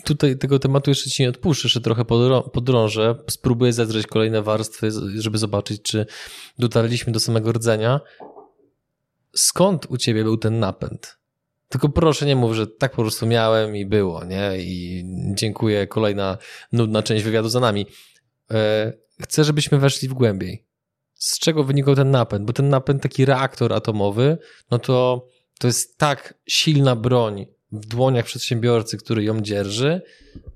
Tutaj 0.05 0.38
tego 0.38 0.60
tematu 0.60 0.91
jeszcze 0.91 1.10
ci 1.10 1.24
nie 1.24 1.29
odpuszczę, 1.29 1.65
jeszcze 1.65 1.81
trochę 1.81 2.05
podrążę, 2.53 3.15
spróbuję 3.29 3.74
zedrzeć 3.74 4.08
kolejne 4.08 4.41
warstwy, 4.41 4.89
żeby 5.17 5.38
zobaczyć, 5.38 5.81
czy 5.81 6.05
dotarliśmy 6.60 7.13
do 7.13 7.19
samego 7.19 7.51
rdzenia. 7.51 8.00
Skąd 9.36 9.86
u 9.89 9.98
ciebie 9.98 10.24
był 10.24 10.38
ten 10.38 10.60
napęd? 10.60 11.19
Tylko 11.70 11.90
proszę 11.90 12.26
nie 12.26 12.36
mów, 12.36 12.56
że 12.56 12.68
tak 12.68 12.92
po 12.92 13.02
prostu 13.02 13.26
miałem 13.26 13.76
i 13.76 13.86
było, 13.86 14.26
nie? 14.26 14.52
I 14.58 15.04
dziękuję, 15.36 15.88
kolejna 15.88 16.38
nudna 16.72 17.04
część 17.04 17.24
wywiadu 17.24 17.50
za 17.50 17.60
nami. 17.60 17.86
e, 18.52 18.94
chcę, 19.22 19.44
żebyśmy 19.44 19.78
weszli 19.78 20.08
w 20.08 20.14
głębiej. 20.14 20.66
Z 21.14 21.40
czego 21.40 21.64
wynikał 21.64 21.96
ten 21.96 22.12
napęd? 22.12 22.46
Bo 22.46 22.54
ten 22.54 22.70
napęd, 22.70 23.04
taki 23.04 23.26
reaktor 23.26 23.74
atomowy, 23.74 24.38
no 24.72 24.80
to 24.80 25.28
to 25.60 25.68
jest 25.68 25.98
tak 25.98 26.34
silna 26.50 26.96
broń 26.96 27.46
w 27.72 27.86
dłoniach 27.86 28.26
przedsiębiorcy, 28.26 28.98
który 28.98 29.24
ją 29.24 29.42
dzierży, 29.42 30.02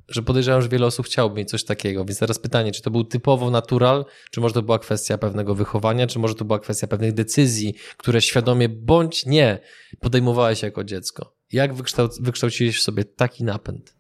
że 0.08 0.22
podejrzewam, 0.22 0.62
że 0.62 0.70
wiele 0.70 0.86
osób 0.86 1.06
chciałoby 1.06 1.36
mieć 1.38 1.50
coś 1.50 1.64
takiego. 1.64 2.06
Więc 2.06 2.20
teraz 2.20 2.40
pytanie, 2.40 2.72
czy 2.72 2.82
to 2.82 2.92
był 2.92 3.04
typowo 3.04 3.50
natural, 3.50 4.06
czy 4.32 4.42
może 4.42 4.54
to 4.54 4.62
była 4.62 4.80
kwestia 4.80 5.18
pewnego 5.18 5.56
wychowania, 5.56 6.08
czy 6.08 6.20
może 6.20 6.36
to 6.36 6.46
była 6.46 6.60
kwestia 6.60 6.88
pewnych 6.88 7.14
decyzji, 7.14 7.76
które 7.98 8.22
świadomie 8.22 8.70
bądź 8.70 9.26
nie 9.26 9.60
podejmowałeś 10.00 10.62
jako 10.62 10.84
dziecko. 10.84 11.34
Jak 11.52 11.74
wykształc 11.74 12.22
wykształciłeś 12.22 12.78
w 12.78 12.82
sobie 12.82 13.04
taki 13.04 13.44
napęd? 13.44 13.96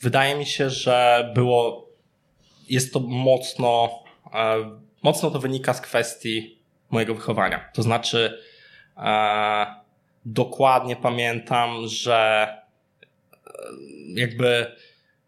Wydaje 0.00 0.38
mi 0.38 0.46
się, 0.46 0.70
że 0.70 1.30
było, 1.34 1.88
jest 2.68 2.92
to 2.92 3.00
mocno, 3.00 3.90
e, 4.34 4.78
mocno 5.02 5.30
to 5.30 5.38
wynika 5.38 5.74
z 5.74 5.80
kwestii 5.80 6.62
mojego 6.90 7.14
wychowania. 7.14 7.70
To 7.74 7.82
znaczy, 7.82 8.38
e, 8.96 9.85
dokładnie 10.26 10.96
pamiętam, 10.96 11.70
że 11.86 12.48
e, 13.46 13.50
jakby 14.14 14.66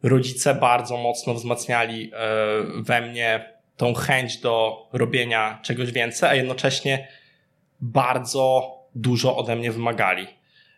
rodzice 0.03 0.55
bardzo 0.55 0.97
mocno 0.97 1.35
wzmacniali 1.35 2.11
e, 2.15 2.19
we 2.77 3.01
mnie 3.01 3.59
tą 3.77 3.95
chęć 3.95 4.39
do 4.39 4.87
robienia 4.93 5.59
czegoś 5.63 5.93
więcej, 5.93 6.29
a 6.29 6.35
jednocześnie 6.35 7.09
bardzo 7.81 8.75
dużo 8.95 9.37
ode 9.37 9.57
mnie 9.57 9.73
wymagali. 9.73 10.27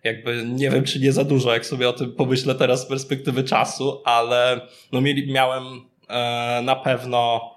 Jakby 0.05 0.45
nie 0.47 0.71
wiem, 0.71 0.85
czy 0.85 1.01
nie 1.01 1.13
za 1.13 1.25
dużo, 1.25 1.53
jak 1.53 1.67
sobie 1.67 1.89
o 1.89 1.93
tym 1.93 2.13
pomyślę 2.13 2.55
teraz 2.55 2.83
z 2.83 2.87
perspektywy 2.87 3.45
czasu, 3.45 4.03
ale 4.05 4.61
no 4.93 5.01
mieli, 5.01 5.33
miałem 5.33 5.65
e, 6.09 6.61
na 6.63 6.77
pewno 6.77 7.51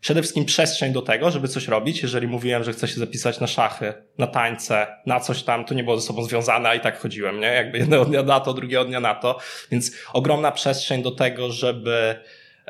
przede 0.00 0.22
wszystkim 0.22 0.44
przestrzeń 0.44 0.92
do 0.92 1.02
tego, 1.02 1.30
żeby 1.30 1.48
coś 1.48 1.68
robić. 1.68 2.02
Jeżeli 2.02 2.28
mówiłem, 2.28 2.64
że 2.64 2.72
chcę 2.72 2.88
się 2.88 3.00
zapisać 3.00 3.40
na 3.40 3.46
szachy, 3.46 3.92
na 4.18 4.26
tańce, 4.26 4.86
na 5.06 5.20
coś 5.20 5.42
tam, 5.42 5.64
to 5.64 5.74
nie 5.74 5.84
było 5.84 6.00
ze 6.00 6.06
sobą 6.06 6.24
związane, 6.24 6.68
a 6.68 6.74
i 6.74 6.80
tak 6.80 6.98
chodziłem, 6.98 7.40
nie? 7.40 7.46
Jakby 7.46 7.78
jednego 7.78 8.04
dnia 8.04 8.22
na 8.22 8.40
to, 8.40 8.54
drugiego 8.54 8.84
dnia 8.84 9.00
na 9.00 9.14
to. 9.14 9.38
Więc 9.70 9.92
ogromna 10.12 10.52
przestrzeń 10.52 11.02
do 11.02 11.10
tego, 11.10 11.52
żeby 11.52 12.14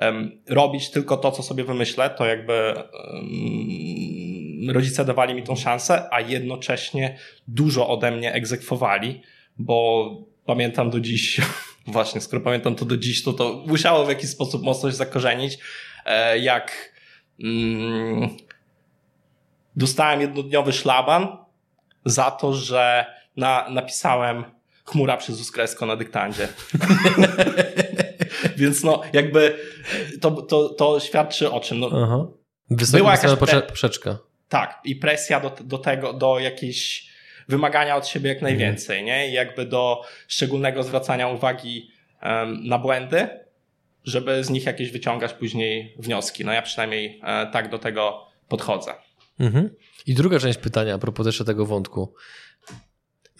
um, 0.01 0.43
robić 0.49 0.91
tylko 0.91 1.17
to, 1.17 1.33
co 1.33 1.43
sobie 1.43 1.65
wymyślę, 1.65 2.11
to 2.11 2.27
jakby 2.27 2.75
um, 3.15 4.71
rodzice 4.71 5.05
dawali 5.05 5.35
mi 5.35 5.43
tą 5.43 5.57
szansę, 5.57 6.09
a 6.11 6.21
jednocześnie 6.21 7.19
dużo 7.49 7.89
ode 7.89 8.11
mnie 8.11 8.33
egzekwowali, 8.33 9.23
bo 9.59 10.11
pamiętam 10.47 10.91
do 10.91 11.01
dziś, 11.01 11.41
właśnie, 11.87 12.21
skoro 12.21 12.43
pamiętam 12.43 12.75
to 12.75 12.85
do 12.85 12.97
dziś, 12.97 13.23
to 13.23 13.33
to 13.33 13.65
musiało 13.67 14.05
w 14.05 14.09
jakiś 14.09 14.31
sposób 14.31 14.63
mocno 14.63 14.91
się 14.91 14.97
zakorzenić, 14.97 15.59
e, 16.07 16.39
jak 16.39 16.91
Mm, 17.45 18.29
dostałem 19.77 20.21
jednodniowy 20.21 20.73
szlaban 20.73 21.37
za 22.05 22.31
to, 22.31 22.55
że 22.55 23.07
na, 23.37 23.71
napisałem 23.71 24.45
chmura 24.85 25.17
przez 25.17 25.41
uskresko 25.41 25.87
na 25.87 25.97
dyktandzie. 25.97 26.49
Więc 28.57 28.85
no, 28.85 29.03
jakby 29.13 29.59
to, 30.21 30.31
to, 30.31 30.69
to 30.69 31.01
świadczy 31.01 31.51
o 31.51 31.61
czym. 31.61 31.81
No, 31.81 31.91
Aha. 32.05 32.27
Była 32.93 33.13
jakaś 33.13 33.39
pre... 33.39 33.63
poprzeczka. 33.63 34.19
Tak, 34.49 34.81
i 34.85 34.97
presja 34.97 35.41
do, 35.41 35.53
do 35.61 35.79
tego, 35.79 36.13
do 36.13 36.39
jakiejś 36.39 37.11
wymagania 37.49 37.97
od 37.97 38.09
siebie 38.09 38.29
jak 38.29 38.43
najwięcej, 38.43 38.97
mm. 38.97 39.07
nie? 39.07 39.29
I 39.29 39.33
jakby 39.33 39.67
do 39.67 40.03
szczególnego 40.29 40.83
zwracania 40.83 41.29
uwagi 41.29 41.91
um, 42.23 42.67
na 42.67 42.79
błędy 42.79 43.29
żeby 44.05 44.45
z 44.45 44.51
nich 44.51 44.67
jakieś 44.67 44.91
wyciągać 44.91 45.33
później 45.33 45.95
wnioski. 45.99 46.45
No 46.45 46.53
ja 46.53 46.63
przynajmniej 46.63 47.21
e, 47.23 47.47
tak 47.47 47.71
do 47.71 47.79
tego 47.79 48.27
podchodzę. 48.49 48.95
Mhm. 49.41 49.71
I 50.07 50.15
druga 50.15 50.39
część 50.39 50.59
pytania 50.59 50.95
a 50.95 50.99
propos 50.99 51.27
jeszcze 51.27 51.45
tego 51.45 51.67
wątku. 51.67 52.15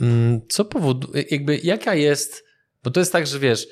Mm, 0.01 0.41
co 0.49 0.65
powoduje, 0.65 1.25
jakby 1.31 1.59
jaka 1.59 1.95
jest, 1.95 2.45
bo 2.85 2.91
to 2.91 3.01
jest 3.01 3.13
tak, 3.13 3.27
że 3.27 3.39
wiesz, 3.39 3.69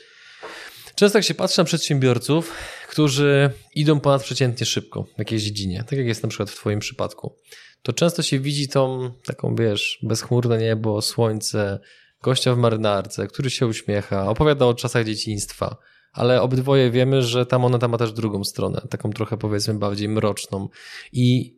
często 0.95 1.18
jak 1.18 1.25
się 1.25 1.35
patrzy 1.35 1.61
na 1.61 1.64
przedsiębiorców, 1.64 2.54
którzy 2.88 3.50
idą 3.75 4.00
ponadprzeciętnie 4.00 4.66
szybko 4.66 5.02
w 5.02 5.18
jakiejś 5.18 5.42
dziedzinie, 5.42 5.85
tak 5.88 5.99
jak 5.99 6.07
jest 6.07 6.23
na 6.23 6.28
przykład 6.28 6.50
w 6.50 6.54
twoim 6.57 6.78
przypadku, 6.78 7.37
to 7.83 7.92
często 7.92 8.23
się 8.23 8.38
widzi 8.40 8.68
tą 8.68 9.11
taką, 9.25 9.54
wiesz, 9.54 9.99
bezchmurne 10.02 10.59
niebo, 10.59 11.02
słońce, 11.02 11.78
gościa 12.23 12.54
w 12.54 12.59
marynarce, 12.59 13.26
który 13.26 13.50
się 13.50 13.66
uśmiecha, 13.66 14.28
opowiada 14.28 14.66
o 14.66 14.75
czasach 14.75 15.04
dzieciństwa, 15.04 15.76
ale 16.12 16.43
obydwoje 16.43 16.91
wiemy, 16.91 17.23
że 17.23 17.47
ta 17.47 17.59
moneta 17.59 17.88
ma 17.88 17.99
też 17.99 18.12
drugą 18.12 18.45
stronę, 18.45 18.81
taką 18.91 19.11
trochę 19.11 19.37
powiedzmy 19.37 19.75
bardziej 19.75 20.09
mroczną. 20.09 20.69
I 21.12 21.57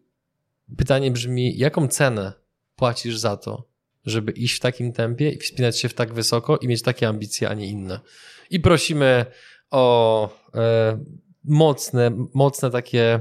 pytanie 0.76 1.10
brzmi, 1.10 1.58
jaką 1.58 1.88
cenę 1.88 2.32
płacisz 2.76 3.18
za 3.18 3.36
to, 3.36 3.64
żeby 4.06 4.32
iść 4.32 4.56
w 4.56 4.60
takim 4.60 4.92
tempie 4.92 5.30
i 5.30 5.38
wspinać 5.38 5.80
się 5.80 5.88
w 5.88 5.94
tak 5.94 6.14
wysoko 6.14 6.56
i 6.56 6.68
mieć 6.68 6.82
takie 6.82 7.08
ambicje, 7.08 7.48
a 7.48 7.54
nie 7.54 7.66
inne? 7.66 8.00
I 8.50 8.60
prosimy 8.60 9.26
o 9.70 10.28
e, 10.54 10.98
mocne, 11.44 12.10
mocne 12.34 12.70
takie 12.70 13.20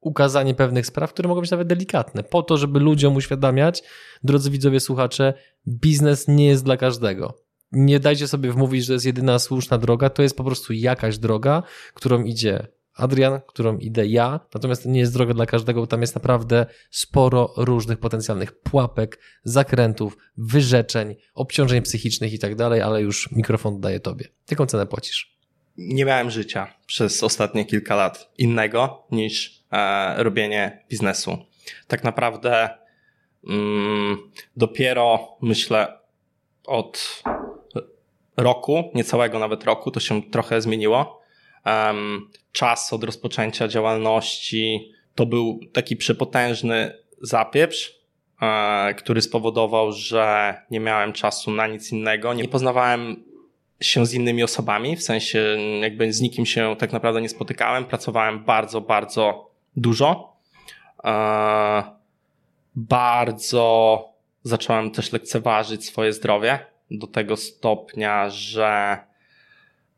ukazanie 0.00 0.54
pewnych 0.54 0.86
spraw, 0.86 1.12
które 1.12 1.28
mogą 1.28 1.40
być 1.40 1.50
nawet 1.50 1.68
delikatne, 1.68 2.22
po 2.22 2.42
to, 2.42 2.56
żeby 2.56 2.80
ludziom 2.80 3.16
uświadamiać, 3.16 3.82
drodzy 4.24 4.50
widzowie, 4.50 4.80
słuchacze, 4.80 5.34
biznes 5.68 6.28
nie 6.28 6.46
jest 6.46 6.64
dla 6.64 6.76
każdego 6.76 7.45
nie 7.76 8.00
dajcie 8.00 8.28
sobie 8.28 8.52
wmówić, 8.52 8.84
że 8.84 8.92
jest 8.92 9.06
jedyna 9.06 9.38
słuszna 9.38 9.78
droga, 9.78 10.10
to 10.10 10.22
jest 10.22 10.36
po 10.36 10.44
prostu 10.44 10.72
jakaś 10.72 11.18
droga, 11.18 11.62
którą 11.94 12.24
idzie 12.24 12.66
Adrian, 12.94 13.40
którą 13.46 13.78
idę 13.78 14.06
ja, 14.06 14.40
natomiast 14.54 14.82
to 14.82 14.88
nie 14.88 15.00
jest 15.00 15.12
droga 15.12 15.34
dla 15.34 15.46
każdego, 15.46 15.80
bo 15.80 15.86
tam 15.86 16.00
jest 16.00 16.14
naprawdę 16.14 16.66
sporo 16.90 17.52
różnych 17.56 17.98
potencjalnych 17.98 18.60
pułapek, 18.60 19.20
zakrętów, 19.44 20.16
wyrzeczeń, 20.36 21.16
obciążeń 21.34 21.82
psychicznych 21.82 22.32
i 22.32 22.38
tak 22.38 22.54
dalej, 22.54 22.80
ale 22.80 23.02
już 23.02 23.32
mikrofon 23.32 23.80
daję 23.80 24.00
tobie. 24.00 24.28
Jaką 24.50 24.66
cenę 24.66 24.86
płacisz? 24.86 25.36
Nie 25.76 26.04
miałem 26.04 26.30
życia 26.30 26.74
przez 26.86 27.22
ostatnie 27.22 27.64
kilka 27.64 27.96
lat 27.96 28.30
innego 28.38 29.06
niż 29.10 29.64
e, 29.72 30.22
robienie 30.22 30.84
biznesu. 30.90 31.38
Tak 31.86 32.04
naprawdę 32.04 32.68
mm, 33.48 34.16
dopiero 34.56 35.36
myślę 35.42 35.98
od 36.66 37.22
roku, 38.36 38.90
niecałego 38.94 39.38
nawet 39.38 39.64
roku, 39.64 39.90
to 39.90 40.00
się 40.00 40.22
trochę 40.22 40.60
zmieniło. 40.60 41.20
Czas 42.52 42.92
od 42.92 43.04
rozpoczęcia 43.04 43.68
działalności 43.68 44.92
to 45.14 45.26
był 45.26 45.60
taki 45.72 45.96
przepotężny 45.96 46.92
zapieprz, 47.22 48.00
e, 48.42 48.94
który 48.94 49.22
spowodował, 49.22 49.92
że 49.92 50.54
nie 50.70 50.80
miałem 50.80 51.12
czasu 51.12 51.50
na 51.50 51.66
nic 51.66 51.92
innego. 51.92 52.34
Nie 52.34 52.48
poznawałem 52.48 53.24
się 53.80 54.06
z 54.06 54.14
innymi 54.14 54.42
osobami, 54.42 54.96
w 54.96 55.02
sensie 55.02 55.56
jakby 55.80 56.12
z 56.12 56.20
nikim 56.20 56.46
się 56.46 56.76
tak 56.78 56.92
naprawdę 56.92 57.22
nie 57.22 57.28
spotykałem. 57.28 57.84
Pracowałem 57.84 58.44
bardzo, 58.44 58.80
bardzo 58.80 59.50
dużo. 59.76 60.36
E, 61.04 61.82
bardzo 62.74 64.04
zacząłem 64.42 64.90
też 64.90 65.12
lekceważyć 65.12 65.86
swoje 65.86 66.12
zdrowie 66.12 66.75
do 66.90 67.06
tego 67.06 67.36
stopnia, 67.36 68.30
że 68.30 68.98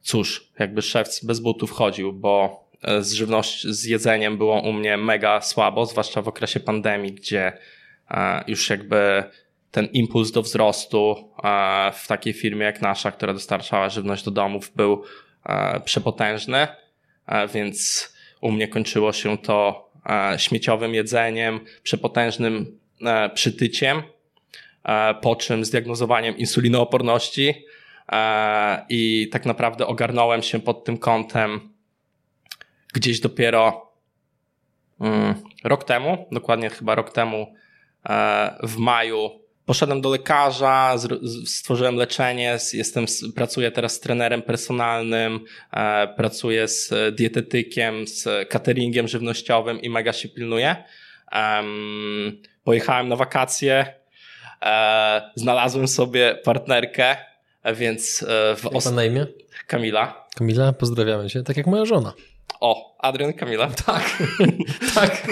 cóż, 0.00 0.48
jakby 0.58 0.82
szef 0.82 1.08
bez 1.22 1.40
butów 1.40 1.70
chodził, 1.70 2.12
bo 2.12 2.64
e, 2.82 3.02
z 3.02 3.12
żywnością, 3.12 3.72
z 3.72 3.84
jedzeniem 3.84 4.38
było 4.38 4.60
u 4.60 4.72
mnie 4.72 4.96
mega 4.96 5.40
słabo, 5.40 5.86
zwłaszcza 5.86 6.22
w 6.22 6.28
okresie 6.28 6.60
pandemii, 6.60 7.12
gdzie 7.12 7.52
e, 8.10 8.44
już 8.46 8.70
jakby 8.70 9.24
ten 9.70 9.86
impuls 9.86 10.30
do 10.30 10.42
wzrostu 10.42 11.32
e, 11.44 11.92
w 11.92 12.06
takiej 12.06 12.32
firmie 12.32 12.64
jak 12.64 12.82
nasza, 12.82 13.12
która 13.12 13.32
dostarczała 13.32 13.88
żywność 13.88 14.24
do 14.24 14.30
domów, 14.30 14.72
był 14.76 15.02
przepotężny, 15.84 16.66
więc 17.54 18.08
u 18.40 18.50
mnie 18.50 18.68
kończyło 18.68 19.12
się 19.12 19.38
to 19.38 19.90
śmieciowym 20.36 20.94
jedzeniem, 20.94 21.60
przepotężnym 21.82 22.78
przytyciem, 23.34 24.02
po 25.20 25.36
czym 25.36 25.64
zdiagnozowaniem 25.64 26.36
insulinooporności 26.36 27.64
e, 28.12 28.86
i 28.88 29.28
tak 29.32 29.46
naprawdę 29.46 29.86
ogarnąłem 29.86 30.42
się 30.42 30.60
pod 30.60 30.84
tym 30.84 30.98
kątem 30.98 31.60
gdzieś 32.94 33.20
dopiero 33.20 33.92
mm, 35.00 35.34
rok 35.64 35.84
temu, 35.84 36.26
dokładnie 36.32 36.70
chyba 36.70 36.94
rok 36.94 37.12
temu 37.12 37.54
e, 38.08 38.58
w 38.62 38.76
maju 38.76 39.48
Poszedłem 39.64 40.00
do 40.00 40.08
lekarza, 40.08 40.94
stworzyłem 41.46 41.96
leczenie, 41.96 42.58
jestem, 42.72 43.04
pracuję 43.34 43.70
teraz 43.70 43.92
z 43.92 44.00
trenerem 44.00 44.42
personalnym, 44.42 45.40
pracuję 46.16 46.68
z 46.68 46.94
dietetykiem, 47.14 48.06
z 48.06 48.48
cateringiem 48.48 49.08
żywnościowym 49.08 49.80
i 49.80 49.90
mega 49.90 50.12
się 50.12 50.28
pilnuję. 50.28 50.76
Pojechałem 52.64 53.08
na 53.08 53.16
wakacje, 53.16 53.86
E, 53.86 53.97
znalazłem 55.34 55.88
sobie 55.88 56.38
partnerkę, 56.44 57.16
więc 57.74 58.22
e, 58.28 58.56
w 58.56 58.66
os- 58.66 58.92
na 58.92 59.04
imię? 59.04 59.26
Kamila. 59.66 60.26
Kamila, 60.36 60.72
pozdrawiamy 60.72 61.30
cię, 61.30 61.42
tak 61.42 61.56
jak 61.56 61.66
moja 61.66 61.84
żona. 61.84 62.12
O, 62.60 62.96
Adrian 62.98 63.32
Kamila. 63.32 63.70
Tak, 63.86 64.22
tak. 64.94 65.26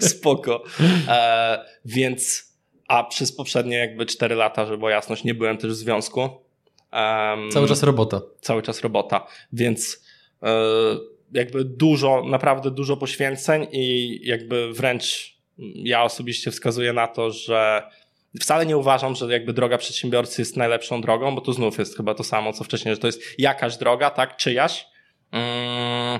Spoko. 0.00 0.64
E, 1.08 1.64
więc, 1.84 2.52
a 2.88 3.04
przez 3.04 3.32
poprzednie 3.36 3.76
jakby 3.76 4.06
4 4.06 4.34
lata, 4.34 4.64
żeby 4.64 4.78
była 4.78 4.90
jasność, 4.90 5.24
nie 5.24 5.34
byłem 5.34 5.58
też 5.58 5.70
w 5.70 5.74
związku. 5.74 6.20
Um, 6.20 7.50
cały 7.50 7.68
czas 7.68 7.82
robota. 7.82 8.20
Cały 8.40 8.62
czas 8.62 8.80
robota, 8.80 9.26
więc 9.52 10.04
e, 10.42 10.48
jakby 11.32 11.64
dużo, 11.64 12.24
naprawdę 12.26 12.70
dużo 12.70 12.96
poświęceń 12.96 13.66
i 13.72 14.20
jakby 14.24 14.72
wręcz 14.72 15.34
ja 15.74 16.02
osobiście 16.02 16.50
wskazuję 16.50 16.92
na 16.92 17.08
to, 17.08 17.30
że 17.30 17.82
wcale 18.40 18.66
nie 18.66 18.76
uważam, 18.76 19.14
że 19.14 19.32
jakby 19.32 19.52
droga 19.52 19.78
przedsiębiorcy 19.78 20.42
jest 20.42 20.56
najlepszą 20.56 21.00
drogą, 21.00 21.34
bo 21.34 21.40
to 21.40 21.52
znów 21.52 21.78
jest 21.78 21.96
chyba 21.96 22.14
to 22.14 22.24
samo, 22.24 22.52
co 22.52 22.64
wcześniej, 22.64 22.94
że 22.94 23.00
to 23.00 23.06
jest 23.06 23.22
jakaś 23.38 23.76
droga, 23.76 24.10
tak, 24.10 24.36
czyjaś. 24.36 24.86
Mm, 25.32 26.18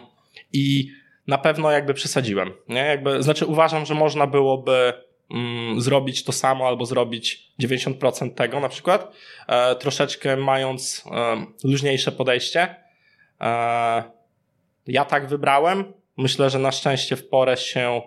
I 0.53 0.91
na 1.27 1.39
pewno 1.39 1.71
jakby 1.71 1.95
przesadziłem, 1.95 2.53
nie? 2.69 2.81
Jakby, 2.81 3.23
znaczy 3.23 3.47
uważam, 3.47 3.87
że 3.87 3.95
można 3.95 4.27
byłoby 4.27 4.93
mm, 5.31 5.81
zrobić 5.81 6.25
to 6.25 6.33
samo 6.33 6.67
albo 6.67 6.87
zrobić 6.87 7.53
90% 7.63 8.35
tego 8.35 8.61
na 8.61 8.69
przykład, 8.69 9.13
e, 9.49 9.77
troszeczkę 9.77 10.37
mając 10.37 11.05
luźniejsze 11.65 12.13
podejście. 12.13 12.77
E, 13.41 14.03
ja 14.87 15.05
tak 15.05 15.29
wybrałem. 15.29 15.93
Myślę, 16.17 16.51
że 16.51 16.59
na 16.59 16.73
szczęście 16.73 17.17
w 17.17 17.29
porę 17.29 17.57
się 17.57 18.03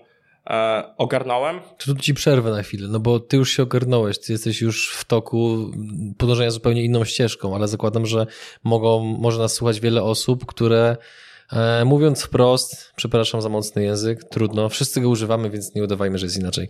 ogarnąłem. 0.97 1.59
Tu 1.77 1.95
ci 1.95 2.13
przerwę 2.13 2.51
na 2.51 2.63
chwilę, 2.63 2.87
no 2.87 2.99
bo 2.99 3.19
ty 3.19 3.37
już 3.37 3.51
się 3.51 3.63
ogarnąłeś, 3.63 4.19
ty 4.19 4.31
jesteś 4.31 4.61
już 4.61 4.91
w 4.91 5.05
toku 5.05 5.71
podążania 6.17 6.51
zupełnie 6.51 6.83
inną 6.83 7.05
ścieżką, 7.05 7.55
ale 7.55 7.67
zakładam, 7.67 8.05
że 8.05 8.27
mogą, 8.63 9.03
może 9.03 9.39
nas 9.39 9.53
słuchać 9.53 9.79
wiele 9.79 10.03
osób, 10.03 10.45
które 10.45 10.97
e, 11.51 11.85
mówiąc 11.85 12.23
wprost, 12.23 12.91
przepraszam 12.95 13.41
za 13.41 13.49
mocny 13.49 13.83
język, 13.83 14.23
trudno, 14.23 14.69
wszyscy 14.69 15.01
go 15.01 15.09
używamy, 15.09 15.49
więc 15.49 15.75
nie 15.75 15.83
udawajmy, 15.83 16.17
że 16.17 16.25
jest 16.25 16.37
inaczej. 16.37 16.67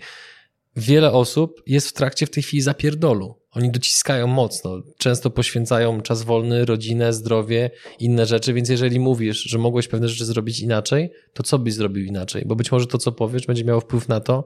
Wiele 0.75 1.11
osób 1.11 1.61
jest 1.67 1.89
w 1.89 1.93
trakcie 1.93 2.25
w 2.25 2.29
tej 2.29 2.43
chwili 2.43 2.61
zapierdolu. 2.61 3.35
Oni 3.57 3.71
dociskają 3.71 4.27
mocno, 4.27 4.81
często 4.97 5.29
poświęcają 5.29 6.01
czas 6.01 6.23
wolny, 6.23 6.65
rodzinę, 6.65 7.13
zdrowie, 7.13 7.71
inne 7.99 8.25
rzeczy, 8.25 8.53
więc 8.53 8.69
jeżeli 8.69 8.99
mówisz, 8.99 9.37
że 9.37 9.57
mogłeś 9.57 9.87
pewne 9.87 10.07
rzeczy 10.07 10.25
zrobić 10.25 10.59
inaczej, 10.59 11.11
to 11.33 11.43
co 11.43 11.59
byś 11.59 11.73
zrobił 11.73 12.05
inaczej? 12.05 12.43
Bo 12.45 12.55
być 12.55 12.71
może 12.71 12.87
to, 12.87 12.97
co 12.97 13.11
powiesz, 13.11 13.45
będzie 13.45 13.63
miało 13.63 13.81
wpływ 13.81 14.07
na 14.07 14.19
to, 14.19 14.45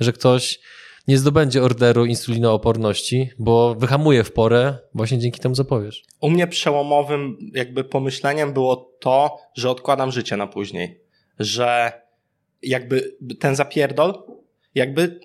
że 0.00 0.12
ktoś 0.12 0.60
nie 1.08 1.18
zdobędzie 1.18 1.62
orderu 1.62 2.04
insulinooporności, 2.04 3.30
bo 3.38 3.74
wyhamuje 3.74 4.24
w 4.24 4.32
porę 4.32 4.78
właśnie 4.94 5.18
dzięki 5.18 5.40
temu, 5.40 5.54
co 5.54 5.64
powiesz. 5.64 6.04
U 6.20 6.30
mnie 6.30 6.46
przełomowym 6.46 7.36
jakby 7.54 7.84
pomyśleniem 7.84 8.52
było 8.52 8.96
to, 9.00 9.36
że 9.54 9.70
odkładam 9.70 10.12
życie 10.12 10.36
na 10.36 10.46
później. 10.46 11.00
Że 11.38 11.92
jakby 12.62 13.16
ten 13.38 13.56
zapierdol, 13.56 14.22
jakby 14.74 15.20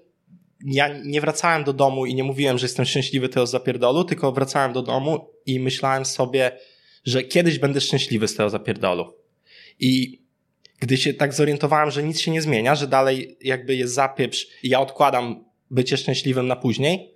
ja 0.65 0.87
nie 1.03 1.21
wracałem 1.21 1.63
do 1.63 1.73
domu 1.73 2.05
i 2.05 2.15
nie 2.15 2.23
mówiłem, 2.23 2.57
że 2.57 2.65
jestem 2.65 2.85
szczęśliwy 2.85 3.29
tego 3.29 3.47
zapierdolu, 3.47 4.03
tylko 4.03 4.31
wracałem 4.31 4.73
do 4.73 4.81
domu 4.81 5.29
i 5.45 5.59
myślałem 5.59 6.05
sobie, 6.05 6.51
że 7.05 7.23
kiedyś 7.23 7.59
będę 7.59 7.81
szczęśliwy 7.81 8.27
z 8.27 8.35
tego 8.35 8.49
zapierdolu. 8.49 9.13
I 9.79 10.21
gdy 10.79 10.97
się 10.97 11.13
tak 11.13 11.33
zorientowałem, 11.33 11.91
że 11.91 12.03
nic 12.03 12.19
się 12.19 12.31
nie 12.31 12.41
zmienia, 12.41 12.75
że 12.75 12.87
dalej 12.87 13.37
jakby 13.41 13.75
jest 13.75 13.93
zapieprz 13.93 14.47
i 14.63 14.69
ja 14.69 14.79
odkładam 14.79 15.45
bycie 15.71 15.97
szczęśliwym 15.97 16.47
na 16.47 16.55
później, 16.55 17.13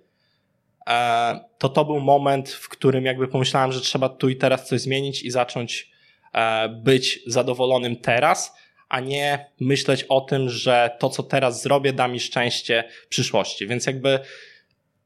e, 0.86 1.40
to 1.58 1.68
to 1.68 1.84
był 1.84 2.00
moment, 2.00 2.50
w 2.50 2.68
którym 2.68 3.04
jakby 3.04 3.28
pomyślałem, 3.28 3.72
że 3.72 3.80
trzeba 3.80 4.08
tu 4.08 4.28
i 4.28 4.36
teraz 4.36 4.68
coś 4.68 4.80
zmienić 4.80 5.22
i 5.22 5.30
zacząć 5.30 5.90
e, 6.34 6.68
być 6.68 7.20
zadowolonym 7.26 7.96
teraz, 7.96 8.54
a 8.90 9.00
nie 9.00 9.46
myśleć 9.60 10.04
o 10.08 10.20
tym, 10.20 10.48
że 10.48 10.90
to, 10.98 11.10
co 11.10 11.22
teraz 11.22 11.62
zrobię, 11.62 11.92
da 11.92 12.08
mi 12.08 12.20
szczęście 12.20 12.84
w 13.04 13.08
przyszłości. 13.08 13.66
Więc 13.66 13.86
jakby 13.86 14.18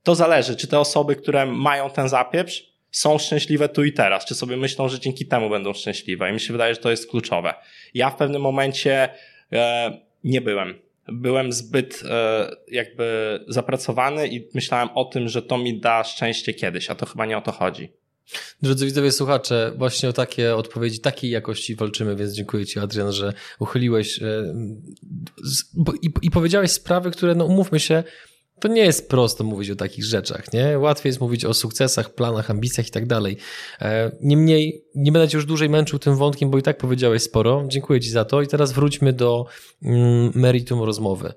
to 0.02 0.14
zależy, 0.14 0.56
czy 0.56 0.66
te 0.66 0.78
osoby, 0.78 1.16
które 1.16 1.46
mają 1.46 1.90
ten 1.90 2.08
zapieprz, 2.08 2.74
są 2.90 3.18
szczęśliwe 3.18 3.68
tu 3.68 3.84
i 3.84 3.92
teraz, 3.92 4.24
czy 4.24 4.34
sobie 4.34 4.56
myślą, 4.56 4.88
że 4.88 5.00
dzięki 5.00 5.26
temu 5.26 5.50
będą 5.50 5.72
szczęśliwe. 5.72 6.30
I 6.30 6.32
mi 6.32 6.40
się 6.40 6.52
wydaje, 6.52 6.74
że 6.74 6.80
to 6.80 6.90
jest 6.90 7.10
kluczowe. 7.10 7.54
Ja 7.94 8.10
w 8.10 8.16
pewnym 8.16 8.42
momencie 8.42 9.08
e, 9.52 9.92
nie 10.24 10.40
byłem. 10.40 10.78
Byłem 11.08 11.52
zbyt 11.52 12.02
e, 12.10 12.50
jakby 12.70 13.40
zapracowany 13.48 14.28
i 14.28 14.48
myślałem 14.54 14.88
o 14.94 15.04
tym, 15.04 15.28
że 15.28 15.42
to 15.42 15.58
mi 15.58 15.80
da 15.80 16.04
szczęście 16.04 16.54
kiedyś, 16.54 16.90
a 16.90 16.94
to 16.94 17.06
chyba 17.06 17.26
nie 17.26 17.38
o 17.38 17.40
to 17.40 17.52
chodzi. 17.52 17.92
Drodzy 18.62 18.86
widzowie, 18.86 19.12
słuchacze, 19.12 19.72
właśnie 19.76 20.08
o 20.08 20.12
takie 20.12 20.56
odpowiedzi, 20.56 21.00
takiej 21.00 21.30
jakości 21.30 21.76
walczymy, 21.76 22.16
więc 22.16 22.32
dziękuję 22.32 22.66
Ci, 22.66 22.78
Adrian, 22.78 23.12
że 23.12 23.32
uchyliłeś 23.58 24.22
e, 24.22 24.54
i, 26.02 26.10
i 26.22 26.30
powiedziałeś 26.30 26.70
sprawy, 26.70 27.10
które, 27.10 27.34
no 27.34 27.44
umówmy 27.44 27.80
się, 27.80 28.04
to 28.60 28.68
nie 28.68 28.82
jest 28.82 29.08
prosto 29.08 29.44
mówić 29.44 29.70
o 29.70 29.76
takich 29.76 30.04
rzeczach, 30.04 30.52
nie? 30.52 30.78
Łatwiej 30.78 31.10
jest 31.10 31.20
mówić 31.20 31.44
o 31.44 31.54
sukcesach, 31.54 32.14
planach, 32.14 32.50
ambicjach 32.50 32.88
i 32.88 32.90
tak 32.90 33.06
dalej. 33.06 33.36
E, 33.80 34.10
niemniej, 34.20 34.84
nie 34.94 35.12
będę 35.12 35.28
Cię 35.28 35.38
już 35.38 35.46
dłużej 35.46 35.68
męczył 35.68 35.98
tym 35.98 36.16
wątkiem, 36.16 36.50
bo 36.50 36.58
i 36.58 36.62
tak 36.62 36.78
powiedziałeś 36.78 37.22
sporo. 37.22 37.64
Dziękuję 37.68 38.00
Ci 38.00 38.10
za 38.10 38.24
to 38.24 38.42
i 38.42 38.46
teraz 38.46 38.72
wróćmy 38.72 39.12
do 39.12 39.46
mm, 39.82 40.32
meritum 40.34 40.82
rozmowy. 40.82 41.32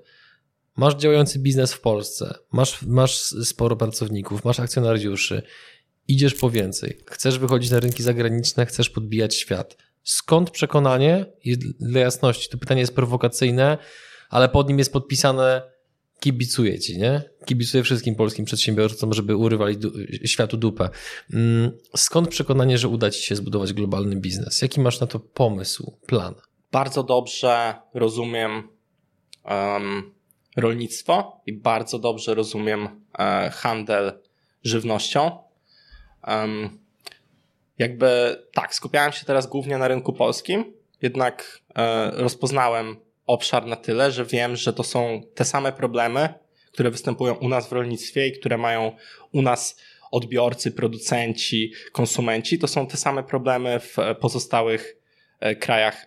Masz 0.76 0.94
działający 0.94 1.38
biznes 1.38 1.72
w 1.72 1.80
Polsce, 1.80 2.34
masz, 2.52 2.82
masz 2.82 3.20
sporo 3.20 3.76
pracowników, 3.76 4.44
masz 4.44 4.60
akcjonariuszy, 4.60 5.42
idziesz 6.08 6.34
po 6.34 6.50
więcej, 6.50 6.98
chcesz 7.06 7.38
wychodzić 7.38 7.70
na 7.70 7.80
rynki 7.80 8.02
zagraniczne, 8.02 8.66
chcesz 8.66 8.90
podbijać 8.90 9.34
świat. 9.34 9.76
Skąd 10.02 10.50
przekonanie? 10.50 11.26
Dla 11.80 12.00
jasności, 12.00 12.48
to 12.50 12.58
pytanie 12.58 12.80
jest 12.80 12.94
prowokacyjne, 12.94 13.78
ale 14.30 14.48
pod 14.48 14.68
nim 14.68 14.78
jest 14.78 14.92
podpisane 14.92 15.62
kibicuję 16.20 16.78
ci, 16.78 16.98
nie? 16.98 17.22
Kibicuję 17.44 17.82
wszystkim 17.82 18.14
polskim 18.14 18.44
przedsiębiorcom, 18.44 19.14
żeby 19.14 19.36
urywali 19.36 19.76
du 19.76 19.92
światu 20.24 20.56
dupę. 20.56 20.88
Mm, 21.32 21.70
skąd 21.96 22.28
przekonanie, 22.28 22.78
że 22.78 22.88
uda 22.88 23.10
ci 23.10 23.22
się 23.22 23.36
zbudować 23.36 23.72
globalny 23.72 24.16
biznes? 24.16 24.62
Jaki 24.62 24.80
masz 24.80 25.00
na 25.00 25.06
to 25.06 25.18
pomysł, 25.18 25.98
plan? 26.06 26.34
Bardzo 26.72 27.02
dobrze 27.02 27.74
rozumiem 27.94 28.68
um, 29.44 30.14
rolnictwo 30.56 31.42
i 31.46 31.52
bardzo 31.52 31.98
dobrze 31.98 32.34
rozumiem 32.34 32.82
um, 32.82 33.50
handel 33.50 34.12
żywnością. 34.64 35.47
Um, 36.26 36.78
jakby 37.78 38.36
tak, 38.52 38.74
skupiałem 38.74 39.12
się 39.12 39.24
teraz 39.24 39.46
głównie 39.46 39.78
na 39.78 39.88
rynku 39.88 40.12
polskim, 40.12 40.72
jednak 41.02 41.60
e, 41.76 42.10
rozpoznałem 42.10 42.96
obszar 43.26 43.66
na 43.66 43.76
tyle, 43.76 44.10
że 44.10 44.24
wiem, 44.24 44.56
że 44.56 44.72
to 44.72 44.84
są 44.84 45.22
te 45.34 45.44
same 45.44 45.72
problemy, 45.72 46.34
które 46.72 46.90
występują 46.90 47.34
u 47.34 47.48
nas 47.48 47.68
w 47.68 47.72
rolnictwie 47.72 48.26
i 48.26 48.32
które 48.32 48.58
mają 48.58 48.96
u 49.32 49.42
nas 49.42 49.80
odbiorcy, 50.10 50.72
producenci, 50.72 51.72
konsumenci. 51.92 52.58
To 52.58 52.68
są 52.68 52.86
te 52.86 52.96
same 52.96 53.22
problemy 53.22 53.80
w 53.80 53.96
pozostałych 54.20 54.96
e, 55.40 55.56
krajach 55.56 56.06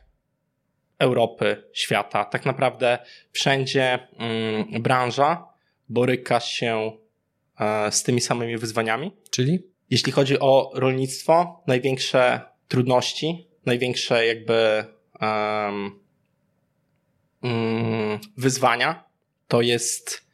Europy, 1.00 1.63
świata. 1.74 2.26
Tak 2.26 2.45
naprawdę 2.45 3.00
wszędzie 3.32 4.00
mm, 4.17 4.82
branża 4.82 5.47
boryka 5.89 6.39
się 6.39 6.91
e, 7.60 7.91
z 7.91 8.04
tymi 8.04 8.21
samymi 8.21 8.58
wyzwaniami. 8.58 9.12
Czyli? 9.30 9.70
Jeśli 9.91 10.12
chodzi 10.12 10.39
o 10.39 10.71
rolnictwo, 10.73 11.63
największe 11.67 12.41
trudności, 12.67 13.47
największe 13.65 14.25
jakby 14.25 14.86
um, 15.21 15.99
wyzwania 18.38 19.04
to 19.47 19.62
jest 19.62 20.25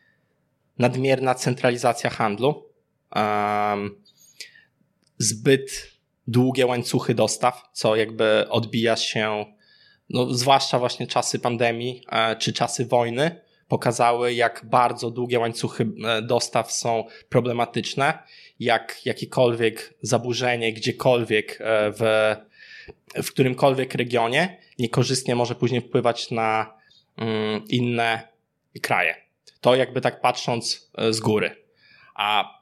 nadmierna 0.80 1.36
centralizacja 1.36 2.10
handlu, 2.10 2.66
um, 3.16 4.04
zbyt 5.18 5.92
długie 6.28 6.66
łańcuchy 6.66 7.16
dostaw, 7.16 7.64
co 7.74 7.96
jakby 7.96 8.46
odbija 8.50 8.96
się, 8.96 9.46
no, 10.10 10.34
zwłaszcza 10.34 10.80
właśnie 10.80 11.08
czasy 11.08 11.40
pandemii 11.40 12.04
e, 12.12 12.36
czy 12.36 12.54
czasy 12.54 12.86
wojny, 12.86 13.42
pokazały, 13.68 14.34
jak 14.34 14.66
bardzo 14.66 15.12
długie 15.12 15.40
łańcuchy 15.40 15.88
e, 16.06 16.22
dostaw 16.22 16.72
są 16.72 17.04
problematyczne, 17.30 18.20
jak 18.60 19.06
jakiekolwiek 19.06 19.94
zaburzenie 20.02 20.74
gdziekolwiek 20.74 21.58
e, 21.62 21.92
w, 21.92 22.36
w 23.24 23.32
którymkolwiek 23.32 23.94
regionie 23.96 24.58
niekorzystnie 24.80 25.36
może 25.36 25.56
później 25.56 25.82
wpływać 25.82 26.32
na 26.32 26.74
mm, 27.18 27.68
inne 27.68 28.28
kraje. 28.82 29.16
To 29.62 29.76
jakby 29.76 30.02
tak 30.02 30.22
patrząc 30.22 30.92
e, 30.98 31.14
z 31.14 31.20
góry. 31.20 31.56
A 32.16 32.58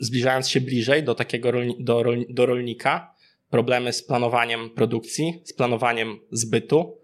zbliżając 0.00 0.48
się 0.48 0.60
bliżej 0.60 1.02
do 1.02 1.14
takiego 1.14 1.52
do, 1.78 2.04
do 2.28 2.46
rolnika, 2.46 3.14
problemy 3.50 3.92
z 3.92 4.02
planowaniem 4.02 4.70
produkcji, 4.70 5.42
z 5.44 5.52
planowaniem 5.52 6.20
zbytu, 6.30 6.98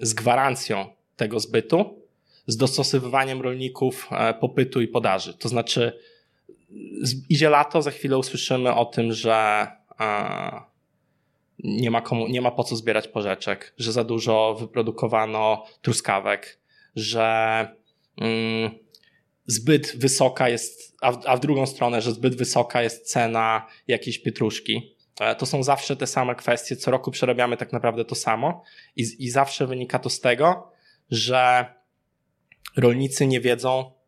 z 0.00 0.14
gwarancją 0.14 0.86
tego 1.16 1.40
zbytu, 1.40 2.00
z 2.46 2.56
dostosowywaniem 2.56 3.40
rolników 3.40 4.08
e, 4.10 4.34
popytu 4.34 4.80
i 4.80 4.88
podaży. 4.88 5.34
To 5.34 5.48
znaczy, 5.48 5.98
idzie 7.28 7.50
lato, 7.50 7.82
za 7.82 7.90
chwilę 7.90 8.18
usłyszymy 8.18 8.74
o 8.74 8.84
tym, 8.84 9.12
że 9.12 9.66
e, 10.00 10.60
nie 11.64 11.90
ma, 11.90 12.00
komu, 12.00 12.28
nie 12.28 12.40
ma 12.40 12.50
po 12.50 12.64
co 12.64 12.76
zbierać 12.76 13.08
porzeczek, 13.08 13.74
że 13.78 13.92
za 13.92 14.04
dużo 14.04 14.56
wyprodukowano 14.60 15.66
truskawek, 15.82 16.60
że 16.96 17.68
mm, 18.16 18.70
zbyt 19.46 19.96
wysoka 19.96 20.48
jest, 20.48 20.96
a 21.00 21.12
w, 21.12 21.26
a 21.26 21.36
w 21.36 21.40
drugą 21.40 21.66
stronę, 21.66 22.02
że 22.02 22.12
zbyt 22.12 22.36
wysoka 22.36 22.82
jest 22.82 23.10
cena 23.10 23.66
jakiejś 23.88 24.18
pietruszki. 24.18 24.96
E, 25.20 25.34
to 25.34 25.46
są 25.46 25.62
zawsze 25.62 25.96
te 25.96 26.06
same 26.06 26.34
kwestie. 26.34 26.76
Co 26.76 26.90
roku 26.90 27.10
przerabiamy 27.10 27.56
tak 27.56 27.72
naprawdę 27.72 28.04
to 28.04 28.14
samo 28.14 28.62
i, 28.96 29.06
i 29.18 29.30
zawsze 29.30 29.66
wynika 29.66 29.98
to 29.98 30.10
z 30.10 30.20
tego, 30.20 30.72
że 31.10 31.66
rolnicy 32.76 33.26
nie 33.26 33.40
wiedzą, 33.40 33.99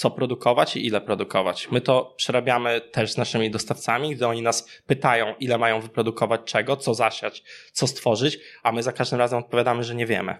co 0.00 0.10
produkować 0.10 0.76
i 0.76 0.86
ile 0.86 1.00
produkować. 1.00 1.68
My 1.70 1.80
to 1.80 2.14
przerabiamy 2.16 2.80
też 2.80 3.12
z 3.12 3.16
naszymi 3.16 3.50
dostawcami, 3.50 4.16
gdy 4.16 4.26
oni 4.26 4.42
nas 4.42 4.68
pytają, 4.86 5.34
ile 5.40 5.58
mają 5.58 5.80
wyprodukować 5.80 6.40
czego, 6.44 6.76
co 6.76 6.94
zasiać, 6.94 7.42
co 7.72 7.86
stworzyć, 7.86 8.38
a 8.62 8.72
my 8.72 8.82
za 8.82 8.92
każdym 8.92 9.18
razem 9.18 9.38
odpowiadamy, 9.38 9.84
że 9.84 9.94
nie 9.94 10.06
wiemy. 10.06 10.34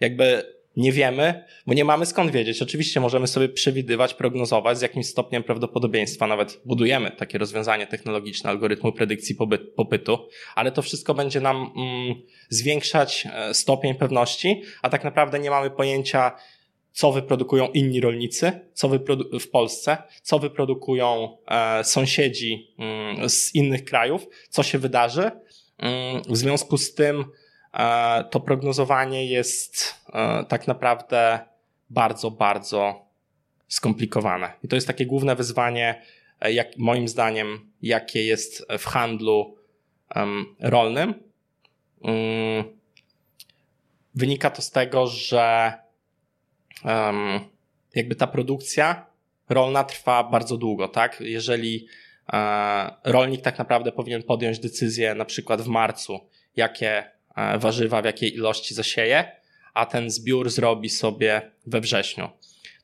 Jakby 0.00 0.54
nie 0.76 0.92
wiemy, 0.92 1.44
bo 1.66 1.74
nie 1.74 1.84
mamy 1.84 2.06
skąd 2.06 2.30
wiedzieć. 2.30 2.62
Oczywiście 2.62 3.00
możemy 3.00 3.26
sobie 3.26 3.48
przewidywać, 3.48 4.14
prognozować 4.14 4.78
z 4.78 4.82
jakimś 4.82 5.06
stopniem 5.06 5.42
prawdopodobieństwa, 5.42 6.26
nawet 6.26 6.60
budujemy 6.64 7.10
takie 7.10 7.38
rozwiązanie 7.38 7.86
technologiczne 7.86 8.50
algorytmu 8.50 8.92
predykcji 8.92 9.36
popytu, 9.76 10.28
ale 10.54 10.72
to 10.72 10.82
wszystko 10.82 11.14
będzie 11.14 11.40
nam 11.40 11.56
mm, 11.56 12.14
zwiększać 12.48 13.28
e, 13.32 13.54
stopień 13.54 13.94
pewności, 13.94 14.62
a 14.82 14.88
tak 14.88 15.04
naprawdę 15.04 15.38
nie 15.38 15.50
mamy 15.50 15.70
pojęcia, 15.70 16.32
co 16.94 17.12
wyprodukują 17.12 17.68
inni 17.68 18.00
rolnicy, 18.00 18.60
co 18.72 18.88
wyprodu- 18.88 19.40
w 19.40 19.50
Polsce, 19.50 19.96
co 20.22 20.38
wyprodukują 20.38 21.36
e, 21.46 21.84
sąsiedzi 21.84 22.74
mm, 22.78 23.28
z 23.28 23.54
innych 23.54 23.84
krajów, 23.84 24.26
co 24.48 24.62
się 24.62 24.78
wydarzy. 24.78 25.30
Mm, 25.78 26.22
w 26.28 26.36
związku 26.36 26.78
z 26.78 26.94
tym 26.94 27.24
e, 27.72 28.24
to 28.30 28.40
prognozowanie 28.40 29.26
jest 29.26 29.94
e, 30.12 30.44
tak 30.44 30.66
naprawdę 30.66 31.40
bardzo, 31.90 32.30
bardzo 32.30 33.06
skomplikowane. 33.68 34.52
I 34.62 34.68
to 34.68 34.76
jest 34.76 34.86
takie 34.86 35.06
główne 35.06 35.36
wyzwanie, 35.36 36.02
e, 36.40 36.52
jak, 36.52 36.78
moim 36.78 37.08
zdaniem, 37.08 37.70
jakie 37.82 38.24
jest 38.24 38.66
w 38.78 38.84
handlu 38.84 39.56
rolnym. 40.60 41.14
Mm, 42.04 42.64
wynika 44.14 44.50
to 44.50 44.62
z 44.62 44.70
tego, 44.70 45.06
że 45.06 45.72
jakby 47.94 48.14
ta 48.14 48.26
produkcja 48.26 49.06
rolna 49.48 49.84
trwa 49.84 50.24
bardzo 50.24 50.56
długo, 50.56 50.88
tak? 50.88 51.20
Jeżeli 51.20 51.86
e, 52.32 52.90
rolnik 53.04 53.42
tak 53.42 53.58
naprawdę 53.58 53.92
powinien 53.92 54.22
podjąć 54.22 54.58
decyzję 54.58 55.14
na 55.14 55.24
przykład 55.24 55.62
w 55.62 55.66
marcu, 55.66 56.20
jakie 56.56 57.04
e, 57.36 57.58
warzywa, 57.58 58.02
w 58.02 58.04
jakiej 58.04 58.34
ilości 58.34 58.74
zasieje, 58.74 59.32
a 59.74 59.86
ten 59.86 60.10
zbiór 60.10 60.50
zrobi 60.50 60.88
sobie 60.88 61.50
we 61.66 61.80
wrześniu. 61.80 62.28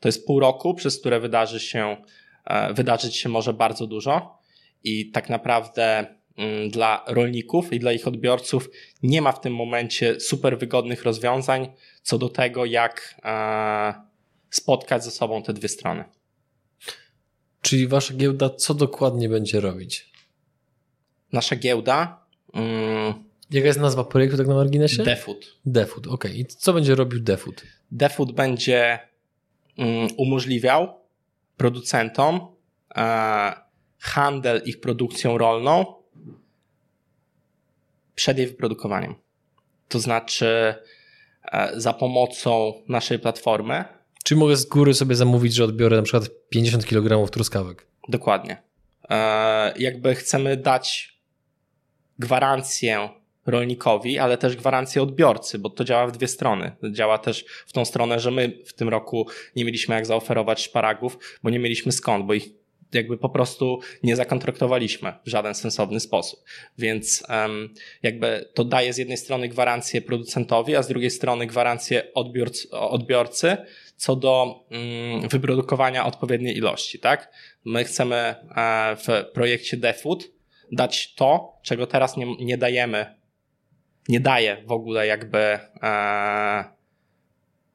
To 0.00 0.08
jest 0.08 0.26
pół 0.26 0.40
roku, 0.40 0.74
przez 0.74 1.00
które 1.00 1.20
wydarzy 1.20 1.60
się, 1.60 1.96
e, 2.44 2.74
wydarzyć 2.74 3.16
się 3.16 3.28
może 3.28 3.52
bardzo 3.52 3.86
dużo 3.86 4.38
i 4.84 5.10
tak 5.10 5.28
naprawdę 5.28 6.14
dla 6.70 7.04
rolników 7.06 7.72
i 7.72 7.78
dla 7.78 7.92
ich 7.92 8.08
odbiorców 8.08 8.70
nie 9.02 9.22
ma 9.22 9.32
w 9.32 9.40
tym 9.40 9.54
momencie 9.54 10.20
super 10.20 10.58
wygodnych 10.58 11.02
rozwiązań, 11.02 11.68
co 12.02 12.18
do 12.18 12.28
tego, 12.28 12.64
jak 12.64 13.20
e, 13.24 13.94
spotkać 14.50 15.04
ze 15.04 15.10
sobą 15.10 15.42
te 15.42 15.52
dwie 15.52 15.68
strony. 15.68 16.04
Czyli 17.62 17.88
wasza 17.88 18.14
giełda 18.14 18.50
co 18.50 18.74
dokładnie 18.74 19.28
będzie 19.28 19.60
robić? 19.60 20.10
Nasza 21.32 21.56
giełda. 21.56 22.26
Mm, 22.54 23.14
Jaka 23.50 23.66
jest 23.66 23.80
nazwa 23.80 24.04
projektu 24.04 24.36
tak 24.36 24.46
na 24.46 24.54
marginesie? 24.54 25.02
Defood. 25.02 25.56
Defood, 25.66 26.06
ok. 26.06 26.24
I 26.34 26.46
co 26.46 26.72
będzie 26.72 26.94
robił 26.94 27.20
Defood? 27.20 27.62
Defood 27.90 28.32
będzie 28.32 28.98
mm, 29.78 30.08
umożliwiał 30.16 31.00
producentom 31.56 32.40
e, 32.96 33.52
handel 33.98 34.62
ich 34.64 34.80
produkcją 34.80 35.38
rolną 35.38 35.99
przed 38.20 38.38
jej 38.38 38.46
wyprodukowaniem. 38.46 39.14
To 39.88 40.00
znaczy, 40.00 40.74
E, 41.44 41.80
za 41.80 41.92
pomocą 41.92 42.72
naszej 42.88 43.18
platformy. 43.18 43.84
Czy 44.24 44.36
mogę 44.36 44.56
z 44.56 44.64
góry 44.64 44.94
sobie 44.94 45.14
zamówić, 45.14 45.54
że 45.54 45.64
odbiorę 45.64 45.96
na 45.96 46.02
przykład 46.02 46.30
50 46.48 46.86
kg 46.86 47.30
truskawek? 47.30 47.86
Dokładnie. 48.08 48.62
E, 49.10 49.74
jakby 49.78 50.14
chcemy 50.14 50.56
dać 50.56 51.16
gwarancję 52.18 53.08
rolnikowi, 53.46 54.18
ale 54.18 54.38
też 54.38 54.56
gwarancję 54.56 55.02
odbiorcy, 55.02 55.58
bo 55.58 55.70
to 55.70 55.84
działa 55.84 56.06
w 56.06 56.12
dwie 56.12 56.28
strony. 56.28 56.72
Działa 56.92 57.18
też 57.18 57.44
w 57.66 57.72
tą 57.72 57.84
stronę, 57.84 58.20
że 58.20 58.30
my 58.30 58.58
w 58.66 58.72
tym 58.72 58.88
roku 58.88 59.26
nie 59.56 59.64
mieliśmy 59.64 59.94
jak 59.94 60.06
zaoferować 60.06 60.62
szparagów, 60.62 61.18
bo 61.42 61.50
nie 61.50 61.58
mieliśmy 61.58 61.92
skąd, 61.92 62.26
bo 62.26 62.34
ich 62.34 62.48
jakby 62.92 63.18
po 63.18 63.28
prostu 63.28 63.80
nie 64.02 64.16
zakontraktowaliśmy 64.16 65.12
w 65.24 65.28
żaden 65.28 65.54
sensowny 65.54 66.00
sposób. 66.00 66.44
Więc 66.78 67.24
jakby 68.02 68.48
to 68.54 68.64
daje 68.64 68.92
z 68.92 68.98
jednej 68.98 69.16
strony 69.16 69.48
gwarancję 69.48 70.02
producentowi, 70.02 70.76
a 70.76 70.82
z 70.82 70.88
drugiej 70.88 71.10
strony 71.10 71.46
gwarancję 71.46 72.14
odbiorcy, 72.72 73.56
co 74.00 74.16
do 74.16 74.64
um, 74.70 75.28
wyprodukowania 75.28 76.06
odpowiedniej 76.06 76.56
ilości, 76.56 76.98
tak? 76.98 77.32
My 77.64 77.84
chcemy 77.84 78.16
e, 78.16 78.96
w 78.96 79.32
projekcie 79.32 79.76
DeFood 79.76 80.28
dać 80.72 81.14
to, 81.14 81.58
czego 81.62 81.86
teraz 81.86 82.16
nie, 82.16 82.36
nie 82.36 82.58
dajemy, 82.58 83.14
nie 84.08 84.20
daje 84.20 84.62
w 84.66 84.72
ogóle 84.72 85.06
jakby 85.06 85.38
e, 85.38 85.58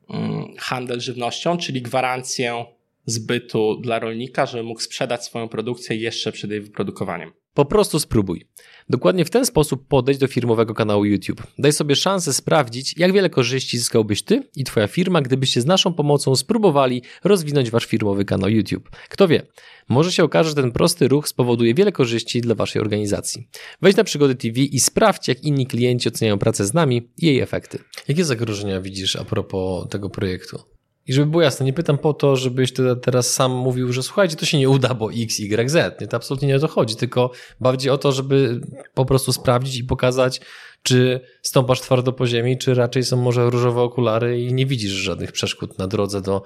mm, 0.09 0.53
handel 0.57 0.99
żywnością, 0.99 1.57
czyli 1.57 1.81
gwarancję 1.81 2.65
zbytu 3.05 3.81
dla 3.81 3.99
rolnika, 3.99 4.45
żeby 4.45 4.63
mógł 4.63 4.81
sprzedać 4.81 5.25
swoją 5.25 5.47
produkcję 5.47 5.95
jeszcze 5.95 6.31
przed 6.31 6.51
jej 6.51 6.61
wyprodukowaniem. 6.61 7.31
Po 7.55 7.65
prostu 7.65 7.99
spróbuj. 7.99 8.47
Dokładnie 8.89 9.25
w 9.25 9.29
ten 9.29 9.45
sposób 9.45 9.87
podejdź 9.87 10.17
do 10.17 10.27
firmowego 10.27 10.73
kanału 10.73 11.05
YouTube. 11.05 11.43
Daj 11.59 11.73
sobie 11.73 11.95
szansę 11.95 12.33
sprawdzić, 12.33 12.97
jak 12.97 13.13
wiele 13.13 13.29
korzyści 13.29 13.77
zyskałbyś 13.77 14.21
ty 14.23 14.43
i 14.55 14.63
twoja 14.63 14.87
firma, 14.87 15.21
gdybyście 15.21 15.61
z 15.61 15.65
naszą 15.65 15.93
pomocą 15.93 16.35
spróbowali 16.35 17.01
rozwinąć 17.23 17.71
wasz 17.71 17.85
firmowy 17.85 18.25
kanał 18.25 18.49
YouTube. 18.49 18.89
Kto 19.09 19.27
wie, 19.27 19.47
może 19.89 20.11
się 20.11 20.23
okaże, 20.23 20.49
że 20.49 20.55
ten 20.55 20.71
prosty 20.71 21.07
ruch 21.07 21.27
spowoduje 21.27 21.73
wiele 21.73 21.91
korzyści 21.91 22.41
dla 22.41 22.55
waszej 22.55 22.81
organizacji. 22.81 23.47
Wejdź 23.81 23.97
na 23.97 24.03
Przygody 24.03 24.35
TV 24.35 24.59
i 24.59 24.79
sprawdź, 24.79 25.27
jak 25.27 25.43
inni 25.43 25.67
klienci 25.67 26.09
oceniają 26.09 26.37
pracę 26.37 26.65
z 26.65 26.73
nami 26.73 27.09
i 27.17 27.25
jej 27.25 27.39
efekty. 27.39 27.79
Jakie 28.07 28.25
zagrożenia 28.25 28.81
widzisz 28.81 29.15
a 29.15 29.25
propos 29.25 29.89
tego 29.89 30.09
projektu? 30.09 30.74
I 31.07 31.13
żeby 31.13 31.31
było 31.31 31.43
jasne, 31.43 31.65
nie 31.65 31.73
pytam 31.73 31.97
po 31.97 32.13
to, 32.13 32.35
żebyś 32.35 32.73
ty 32.73 32.83
teraz 33.01 33.33
sam 33.33 33.51
mówił, 33.51 33.93
że 33.93 34.03
słuchajcie, 34.03 34.35
to 34.35 34.45
się 34.45 34.57
nie 34.57 34.69
uda, 34.69 34.93
bo 34.93 35.09
X, 35.13 35.39
Y, 35.39 35.69
Z. 35.69 36.01
Nie, 36.01 36.07
to 36.07 36.17
absolutnie 36.17 36.47
nie 36.47 36.55
o 36.55 36.59
to 36.59 36.67
chodzi, 36.67 36.95
tylko 36.95 37.31
bardziej 37.59 37.91
o 37.91 37.97
to, 37.97 38.11
żeby 38.11 38.61
po 38.93 39.05
prostu 39.05 39.33
sprawdzić 39.33 39.77
i 39.77 39.83
pokazać, 39.83 40.41
czy 40.83 41.19
stąpasz 41.41 41.81
twardo 41.81 42.13
po 42.13 42.27
ziemi, 42.27 42.57
czy 42.57 42.73
raczej 42.73 43.03
są 43.03 43.17
może 43.17 43.49
różowe 43.49 43.81
okulary 43.81 44.41
i 44.41 44.53
nie 44.53 44.65
widzisz 44.65 44.91
żadnych 44.91 45.31
przeszkód 45.31 45.77
na 45.77 45.87
drodze 45.87 46.21
do 46.21 46.43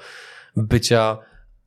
bycia 0.55 1.17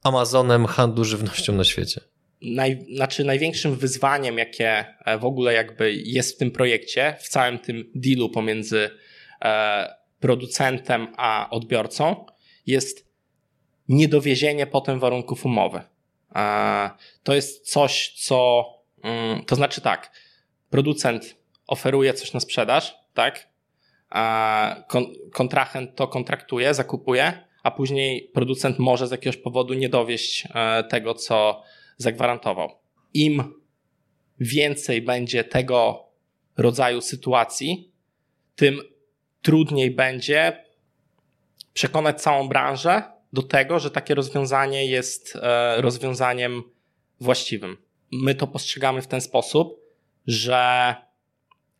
Amazonem 0.02 0.66
handlu 0.66 1.04
żywnością 1.04 1.52
na 1.52 1.64
świecie. 1.64 2.00
Naj, 2.42 2.86
znaczy 2.94 3.24
największym 3.24 3.76
wyzwaniem, 3.76 4.38
jakie 4.38 4.84
e, 5.04 5.18
w 5.18 5.24
ogóle 5.24 5.52
jakby 5.52 5.94
jest 5.94 6.34
w 6.34 6.38
tym 6.38 6.50
projekcie, 6.50 7.16
w 7.20 7.28
całym 7.28 7.58
tym 7.58 7.90
dealu 7.94 8.30
pomiędzy 8.30 8.90
e, 9.44 9.94
producentem 10.20 11.08
a 11.16 11.50
odbiorcą, 11.50 12.26
jest 12.66 13.12
niedowiezienie 13.88 14.66
potem 14.66 15.00
warunków 15.00 15.46
umowy. 15.46 15.80
To 17.22 17.34
jest 17.34 17.70
coś, 17.70 18.12
co, 18.16 18.64
mm, 19.02 19.44
to 19.44 19.56
znaczy 19.56 19.80
tak, 19.80 20.12
producent 20.70 21.36
oferuje 21.66 22.14
coś 22.14 22.32
na 22.32 22.40
sprzedaż, 22.40 22.94
tak? 23.14 23.48
Kontrahent 25.32 25.96
to 25.96 26.08
kontraktuje, 26.08 26.74
zakupuje, 26.74 27.44
a 27.62 27.70
później 27.70 28.30
producent 28.34 28.78
może 28.78 29.08
z 29.08 29.10
jakiegoś 29.10 29.36
powodu 29.36 29.74
nie 29.74 29.88
dowieść 29.88 30.48
e, 30.54 30.84
tego, 30.84 31.14
co 31.14 31.62
zagwarantował. 31.96 32.70
Im 33.14 33.62
więcej 34.40 35.02
będzie 35.02 35.44
tego 35.44 36.06
rodzaju 36.56 37.00
sytuacji, 37.00 37.92
tym 38.56 38.80
trudniej 39.42 39.90
będzie 39.90 40.64
przekonać 41.72 42.22
całą 42.22 42.48
branżę 42.48 43.02
do 43.32 43.42
tego, 43.42 43.78
że 43.78 43.90
takie 43.90 44.14
rozwiązanie 44.14 44.86
jest 44.86 45.38
e, 45.42 45.80
rozwiązaniem 45.82 46.62
właściwym. 47.20 47.76
My 48.12 48.34
to 48.34 48.46
postrzegamy 48.46 49.02
w 49.02 49.06
ten 49.06 49.20
sposób, 49.20 49.80
że 50.26 50.94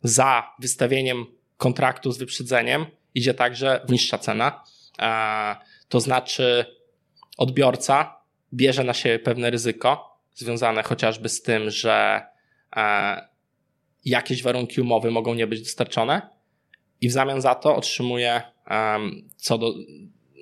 za 0.03 0.55
wystawieniem 0.59 1.27
kontraktu 1.57 2.13
z 2.13 2.19
wyprzedzeniem 2.19 2.87
idzie 3.15 3.35
także 3.35 3.87
niższa 3.89 4.19
cena. 4.19 4.65
E, 4.99 5.57
to 5.89 6.01
znaczy, 6.01 6.65
odbiorca 7.39 8.17
bierze 8.55 8.85
na 8.85 8.95
siebie 8.95 9.19
pewne 9.19 9.51
ryzyko, 9.51 10.19
związane 10.35 10.83
chociażby 10.83 11.29
z 11.29 11.43
tym, 11.43 11.71
że 11.71 12.23
e, 12.77 13.29
jakieś 14.05 14.43
warunki 14.43 14.81
umowy 14.81 15.11
mogą 15.11 15.35
nie 15.35 15.47
być 15.47 15.63
dostarczone 15.63 16.32
i 17.03 17.09
w 17.09 17.13
zamian 17.13 17.41
za 17.41 17.55
to 17.55 17.77
otrzymuję 17.77 18.43
um, 18.71 19.29
co 19.37 19.59
do 19.59 19.75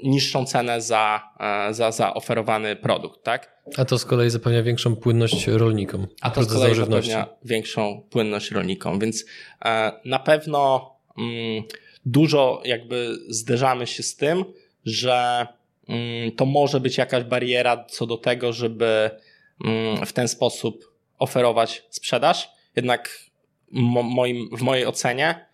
niższą 0.02 0.44
cenę 0.44 0.80
za, 0.80 1.20
e, 1.40 1.74
za, 1.74 1.92
za 1.92 2.14
oferowany 2.14 2.76
produkt, 2.76 3.22
tak? 3.22 3.60
A 3.76 3.84
to 3.84 3.98
z 3.98 4.04
kolei 4.04 4.30
zapewnia 4.30 4.62
większą 4.62 4.96
płynność 4.96 5.46
rolnikom. 5.46 6.06
A 6.20 6.30
to 6.30 6.42
z 6.42 6.52
kolei 6.52 6.74
zapewnia 6.74 7.28
większą 7.44 8.02
płynność 8.10 8.50
rolnikom, 8.50 8.98
więc 8.98 9.24
e, 9.64 9.92
na 10.04 10.18
pewno 10.18 10.90
mm, 11.18 11.62
dużo 12.06 12.62
jakby 12.64 13.16
zderzamy 13.28 13.86
się 13.86 14.02
z 14.02 14.16
tym, 14.16 14.44
że 14.84 15.46
mm, 15.88 16.32
to 16.32 16.46
może 16.46 16.80
być 16.80 16.98
jakaś 16.98 17.24
bariera 17.24 17.84
co 17.84 18.06
do 18.06 18.16
tego, 18.16 18.52
żeby 18.52 19.10
mm, 19.64 20.06
w 20.06 20.12
ten 20.12 20.28
sposób 20.28 20.94
oferować 21.18 21.82
sprzedaż. 21.90 22.50
Jednak 22.76 23.30
moim, 24.02 24.48
w 24.56 24.62
mojej 24.62 24.86
ocenie 24.86 25.49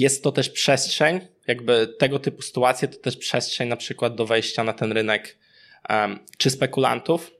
jest 0.00 0.22
to 0.24 0.32
też 0.32 0.50
przestrzeń, 0.50 1.20
jakby 1.46 1.94
tego 1.98 2.18
typu 2.18 2.42
sytuacje 2.42 2.88
to 2.88 2.98
też 2.98 3.16
przestrzeń 3.16 3.68
na 3.68 3.76
przykład 3.76 4.14
do 4.14 4.26
wejścia 4.26 4.64
na 4.64 4.72
ten 4.72 4.92
rynek 4.92 5.38
um, 5.88 6.18
czy 6.38 6.50
spekulantów, 6.50 7.30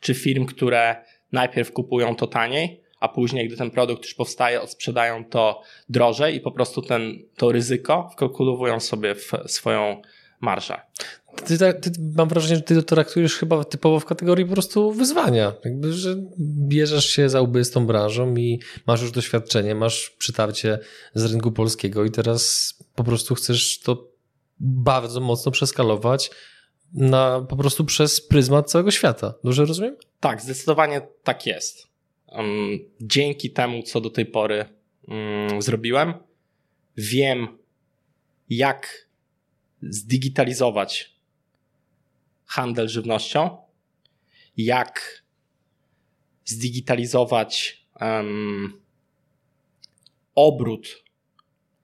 czy 0.00 0.14
firm, 0.14 0.46
które 0.46 0.96
najpierw 1.32 1.72
kupują 1.72 2.16
to 2.16 2.26
taniej, 2.26 2.82
a 3.00 3.08
później, 3.08 3.48
gdy 3.48 3.56
ten 3.56 3.70
produkt 3.70 4.04
już 4.04 4.14
powstaje, 4.14 4.62
odsprzedają 4.62 5.24
to 5.24 5.62
drożej 5.88 6.36
i 6.36 6.40
po 6.40 6.52
prostu 6.52 6.82
ten, 6.82 7.22
to 7.36 7.52
ryzyko 7.52 8.10
wkalkulowują 8.12 8.80
sobie 8.80 9.14
w 9.14 9.32
swoją 9.46 10.02
marżę. 10.40 10.80
Ty, 11.44 11.58
ty, 11.58 11.90
mam 12.16 12.28
wrażenie, 12.28 12.56
że 12.56 12.62
ty 12.62 12.74
to 12.74 12.82
traktujesz 12.82 13.36
chyba 13.36 13.64
typowo 13.64 14.00
w 14.00 14.04
kategorii 14.04 14.46
po 14.46 14.52
prostu 14.52 14.92
wyzwania. 14.92 15.52
Jakby, 15.64 15.92
że 15.92 16.16
bierzesz 16.68 17.10
się 17.10 17.28
za 17.28 17.40
łby 17.40 17.64
z 17.64 17.70
tą 17.70 17.86
branżą 17.86 18.36
i 18.36 18.60
masz 18.86 19.02
już 19.02 19.10
doświadczenie, 19.10 19.74
masz 19.74 20.10
przytarcie 20.18 20.78
z 21.14 21.32
rynku 21.32 21.52
polskiego 21.52 22.04
i 22.04 22.10
teraz 22.10 22.74
po 22.94 23.04
prostu 23.04 23.34
chcesz 23.34 23.80
to 23.80 24.08
bardzo 24.60 25.20
mocno 25.20 25.52
przeskalować 25.52 26.30
na, 26.92 27.46
po 27.48 27.56
prostu 27.56 27.84
przez 27.84 28.20
pryzmat 28.20 28.70
całego 28.70 28.90
świata. 28.90 29.34
Dobrze 29.44 29.64
rozumiem? 29.64 29.96
Tak, 30.20 30.42
zdecydowanie 30.42 31.00
tak 31.22 31.46
jest. 31.46 31.86
Um, 32.26 32.78
dzięki 33.00 33.50
temu, 33.50 33.82
co 33.82 34.00
do 34.00 34.10
tej 34.10 34.26
pory 34.26 34.64
um, 35.08 35.62
zrobiłem, 35.62 36.14
wiem, 36.96 37.58
jak 38.50 39.05
zdigitalizować 39.82 41.16
handel 42.46 42.88
żywnością, 42.88 43.56
jak 44.56 45.22
zdigitalizować 46.44 47.86
um, 48.00 48.82
obrót 50.34 51.04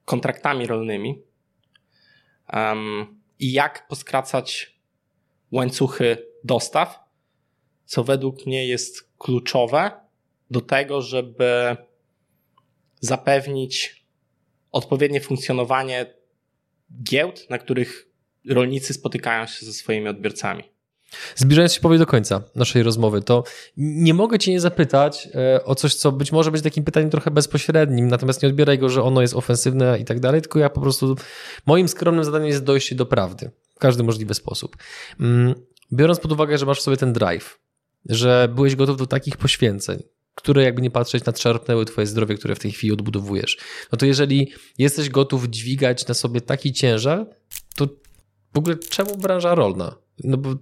kontraktami 0.05 0.67
rolnymi 0.67 1.21
um, 2.53 3.21
i 3.39 3.51
jak 3.51 3.87
poskracać 3.87 4.79
łańcuchy 5.51 6.17
dostaw, 6.43 6.99
co 7.85 8.03
według 8.03 8.45
mnie 8.45 8.67
jest 8.67 9.13
kluczowe 9.17 9.91
do 10.51 10.61
tego, 10.61 11.01
żeby 11.01 11.77
zapewnić 12.99 14.05
odpowiednie 14.71 15.21
funkcjonowanie 15.21 16.22
giełd, 17.03 17.49
na 17.49 17.57
których 17.57 18.07
rolnicy 18.49 18.93
spotykają 18.93 19.47
się 19.47 19.65
ze 19.65 19.73
swoimi 19.73 20.07
odbiorcami. 20.07 20.63
Zbliżając 21.35 21.73
się 21.73 21.81
powoli 21.81 21.99
do 21.99 22.05
końca 22.05 22.41
naszej 22.55 22.83
rozmowy, 22.83 23.21
to 23.21 23.43
nie 23.77 24.13
mogę 24.13 24.39
Cię 24.39 24.51
nie 24.51 24.61
zapytać 24.61 25.29
e, 25.35 25.63
o 25.63 25.75
coś, 25.75 25.95
co 25.95 26.11
być 26.11 26.31
może 26.31 26.51
być 26.51 26.61
takim 26.61 26.83
pytaniem 26.83 27.09
trochę 27.09 27.31
bezpośrednim, 27.31 28.07
natomiast 28.07 28.43
nie 28.43 28.49
odbieraj 28.49 28.79
go, 28.79 28.89
że 28.89 29.03
ono 29.03 29.21
jest 29.21 29.35
ofensywne 29.35 29.99
i 29.99 30.05
tak 30.05 30.19
dalej, 30.19 30.41
tylko 30.41 30.59
ja 30.59 30.69
po 30.69 30.81
prostu, 30.81 31.15
moim 31.65 31.87
skromnym 31.87 32.25
zadaniem 32.25 32.47
jest 32.47 32.63
dojście 32.63 32.95
do 32.95 33.05
prawdy 33.05 33.51
w 33.75 33.79
każdy 33.79 34.03
możliwy 34.03 34.33
sposób. 34.33 34.77
Mm, 35.19 35.55
biorąc 35.93 36.19
pod 36.19 36.31
uwagę, 36.31 36.57
że 36.57 36.65
masz 36.65 36.79
w 36.79 36.83
sobie 36.83 36.97
ten 36.97 37.13
drive, 37.13 37.59
że 38.09 38.49
byłeś 38.55 38.75
gotów 38.75 38.97
do 38.97 39.07
takich 39.07 39.37
poświęceń, 39.37 40.03
które 40.35 40.63
jakby 40.63 40.81
nie 40.81 40.91
patrzeć 40.91 41.25
nadszarpnęły 41.25 41.85
twoje 41.85 42.07
zdrowie, 42.07 42.35
które 42.35 42.55
w 42.55 42.59
tej 42.59 42.71
chwili 42.71 42.93
odbudowujesz. 42.93 43.57
No 43.91 43.97
to 43.97 44.05
jeżeli 44.05 44.51
jesteś 44.77 45.09
gotów 45.09 45.45
dźwigać 45.47 46.07
na 46.07 46.13
sobie 46.13 46.41
taki 46.41 46.73
ciężar, 46.73 47.25
to 47.75 47.87
w 48.53 48.57
ogóle 48.57 48.75
czemu 48.75 49.17
branża 49.17 49.55
rolna? 49.55 49.95
No 50.23 50.37
bo 50.37 50.55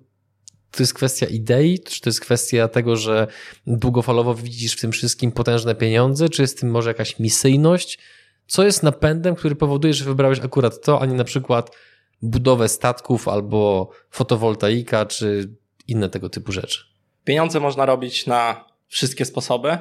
to 0.72 0.84
jest 0.84 0.94
kwestia 0.94 1.26
idei, 1.26 1.80
czy 1.80 2.02
to 2.02 2.10
jest 2.10 2.20
kwestia 2.20 2.68
tego, 2.68 2.96
że 2.96 3.28
długofalowo 3.68 4.36
widzisz 4.36 4.74
w 4.74 4.82
tym 4.82 4.92
wszystkim 4.92 5.32
potężne 5.32 5.76
pieniądze, 5.76 6.30
czy 6.30 6.42
jest 6.42 6.58
w 6.58 6.60
tym 6.62 6.72
może 6.72 6.90
jakaś 6.90 7.20
misyjność? 7.20 8.00
Co 8.48 8.64
jest 8.64 8.84
napędem, 8.84 9.36
który 9.36 9.56
powoduje, 9.56 9.94
że 9.94 10.06
wybrałeś 10.06 10.40
akurat 10.40 10.82
to, 10.82 11.02
a 11.02 11.06
nie 11.06 11.16
na 11.16 11.24
przykład 11.24 11.78
budowę 12.22 12.70
statków 12.70 13.28
albo 13.28 13.90
fotowoltaika, 14.10 15.06
czy 15.06 15.56
inne 15.88 16.10
tego 16.10 16.30
typu 16.30 16.52
rzeczy? 16.52 16.84
Pieniądze 17.24 17.60
można 17.60 17.86
robić 17.86 18.28
na 18.28 18.71
wszystkie 18.92 19.26
sposoby, 19.26 19.78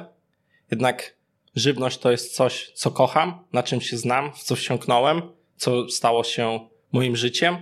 jednak 0.71 1.15
żywność 1.55 1.97
to 1.97 2.11
jest 2.11 2.35
coś, 2.35 2.71
co 2.75 2.91
kocham, 2.91 3.43
na 3.53 3.63
czym 3.63 3.81
się 3.81 3.97
znam, 3.97 4.33
w 4.33 4.43
co 4.43 4.55
wsiąknąłem, 4.55 5.21
co 5.55 5.89
stało 5.89 6.23
się 6.23 6.69
moim 6.91 7.15
życiem. 7.15 7.57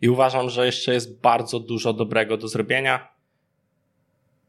I 0.00 0.08
uważam, 0.08 0.50
że 0.50 0.66
jeszcze 0.66 0.94
jest 0.94 1.20
bardzo 1.20 1.60
dużo 1.60 1.92
dobrego 1.92 2.36
do 2.36 2.48
zrobienia. 2.48 3.08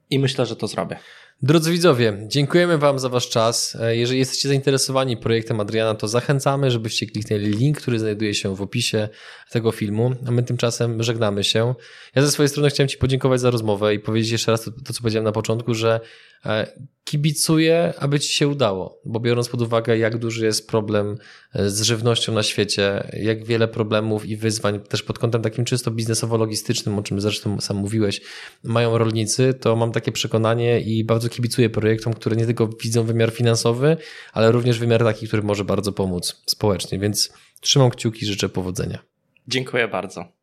I 0.09 0.19
myślę, 0.19 0.45
że 0.45 0.55
to 0.55 0.67
zrobię. 0.67 0.99
Drodzy 1.41 1.71
widzowie, 1.71 2.17
dziękujemy 2.27 2.77
Wam 2.77 2.99
za 2.99 3.09
Wasz 3.09 3.29
czas. 3.29 3.77
E, 3.81 3.95
jeżeli 3.95 4.19
jesteście 4.19 4.49
zainteresowani 4.49 5.17
projektem 5.17 5.59
Adriana, 5.59 5.95
to 5.95 6.07
zachęcamy, 6.07 6.71
żebyście 6.71 7.05
kliknęli 7.05 7.45
link, 7.45 7.81
który 7.81 7.99
znajduje 7.99 8.33
się 8.33 8.55
w 8.55 8.61
opisie 8.61 9.09
tego 9.51 9.71
filmu, 9.71 10.15
a 10.27 10.31
my 10.31 10.43
tymczasem 10.43 11.03
żegnamy 11.03 11.43
się. 11.43 11.75
Ja 12.15 12.21
ze 12.21 12.31
swojej 12.31 12.49
strony 12.49 12.69
chciałem 12.69 12.87
Ci 12.87 12.97
podziękować 12.97 13.41
za 13.41 13.49
rozmowę 13.49 13.93
i 13.93 13.99
powiedzieć 13.99 14.31
jeszcze 14.31 14.51
raz 14.51 14.63
to, 14.63 14.71
to 14.71 14.93
co 14.93 15.01
powiedziałem 15.01 15.25
na 15.25 15.31
początku, 15.31 15.73
że 15.73 15.99
E, 16.45 16.67
kibicuję, 17.09 17.93
aby 17.99 18.19
ci 18.19 18.33
się 18.33 18.47
udało, 18.47 19.01
bo 19.05 19.19
biorąc 19.19 19.49
pod 19.49 19.61
uwagę, 19.61 19.97
jak 19.97 20.17
duży 20.17 20.45
jest 20.45 20.67
problem 20.67 21.17
e, 21.53 21.69
z 21.69 21.81
żywnością 21.81 22.33
na 22.33 22.43
świecie, 22.43 23.09
jak 23.13 23.45
wiele 23.45 23.67
problemów 23.67 24.25
i 24.25 24.35
wyzwań, 24.35 24.79
też 24.79 25.03
pod 25.03 25.19
kątem 25.19 25.41
takim 25.41 25.65
czysto 25.65 25.91
biznesowo-logistycznym, 25.91 26.99
o 26.99 27.03
czym 27.03 27.21
zresztą 27.21 27.61
sam 27.61 27.77
mówiłeś, 27.77 28.21
mają 28.63 28.97
rolnicy, 28.97 29.53
to 29.53 29.75
mam 29.75 29.91
takie 29.91 30.11
przekonanie 30.11 30.81
i 30.81 31.03
bardzo 31.03 31.29
kibicuję 31.29 31.69
projektom, 31.69 32.13
które 32.13 32.35
nie 32.35 32.45
tylko 32.45 32.67
widzą 32.83 33.03
wymiar 33.03 33.31
finansowy, 33.31 33.97
ale 34.33 34.51
również 34.51 34.79
wymiar 34.79 35.03
taki, 35.03 35.27
który 35.27 35.43
może 35.43 35.65
bardzo 35.65 35.91
pomóc 35.91 36.41
społecznie, 36.45 36.99
więc 36.99 37.33
trzymam 37.61 37.89
kciuki, 37.89 38.25
życzę 38.25 38.49
powodzenia. 38.49 38.99
Dziękuję 39.47 39.87
bardzo. 39.87 40.38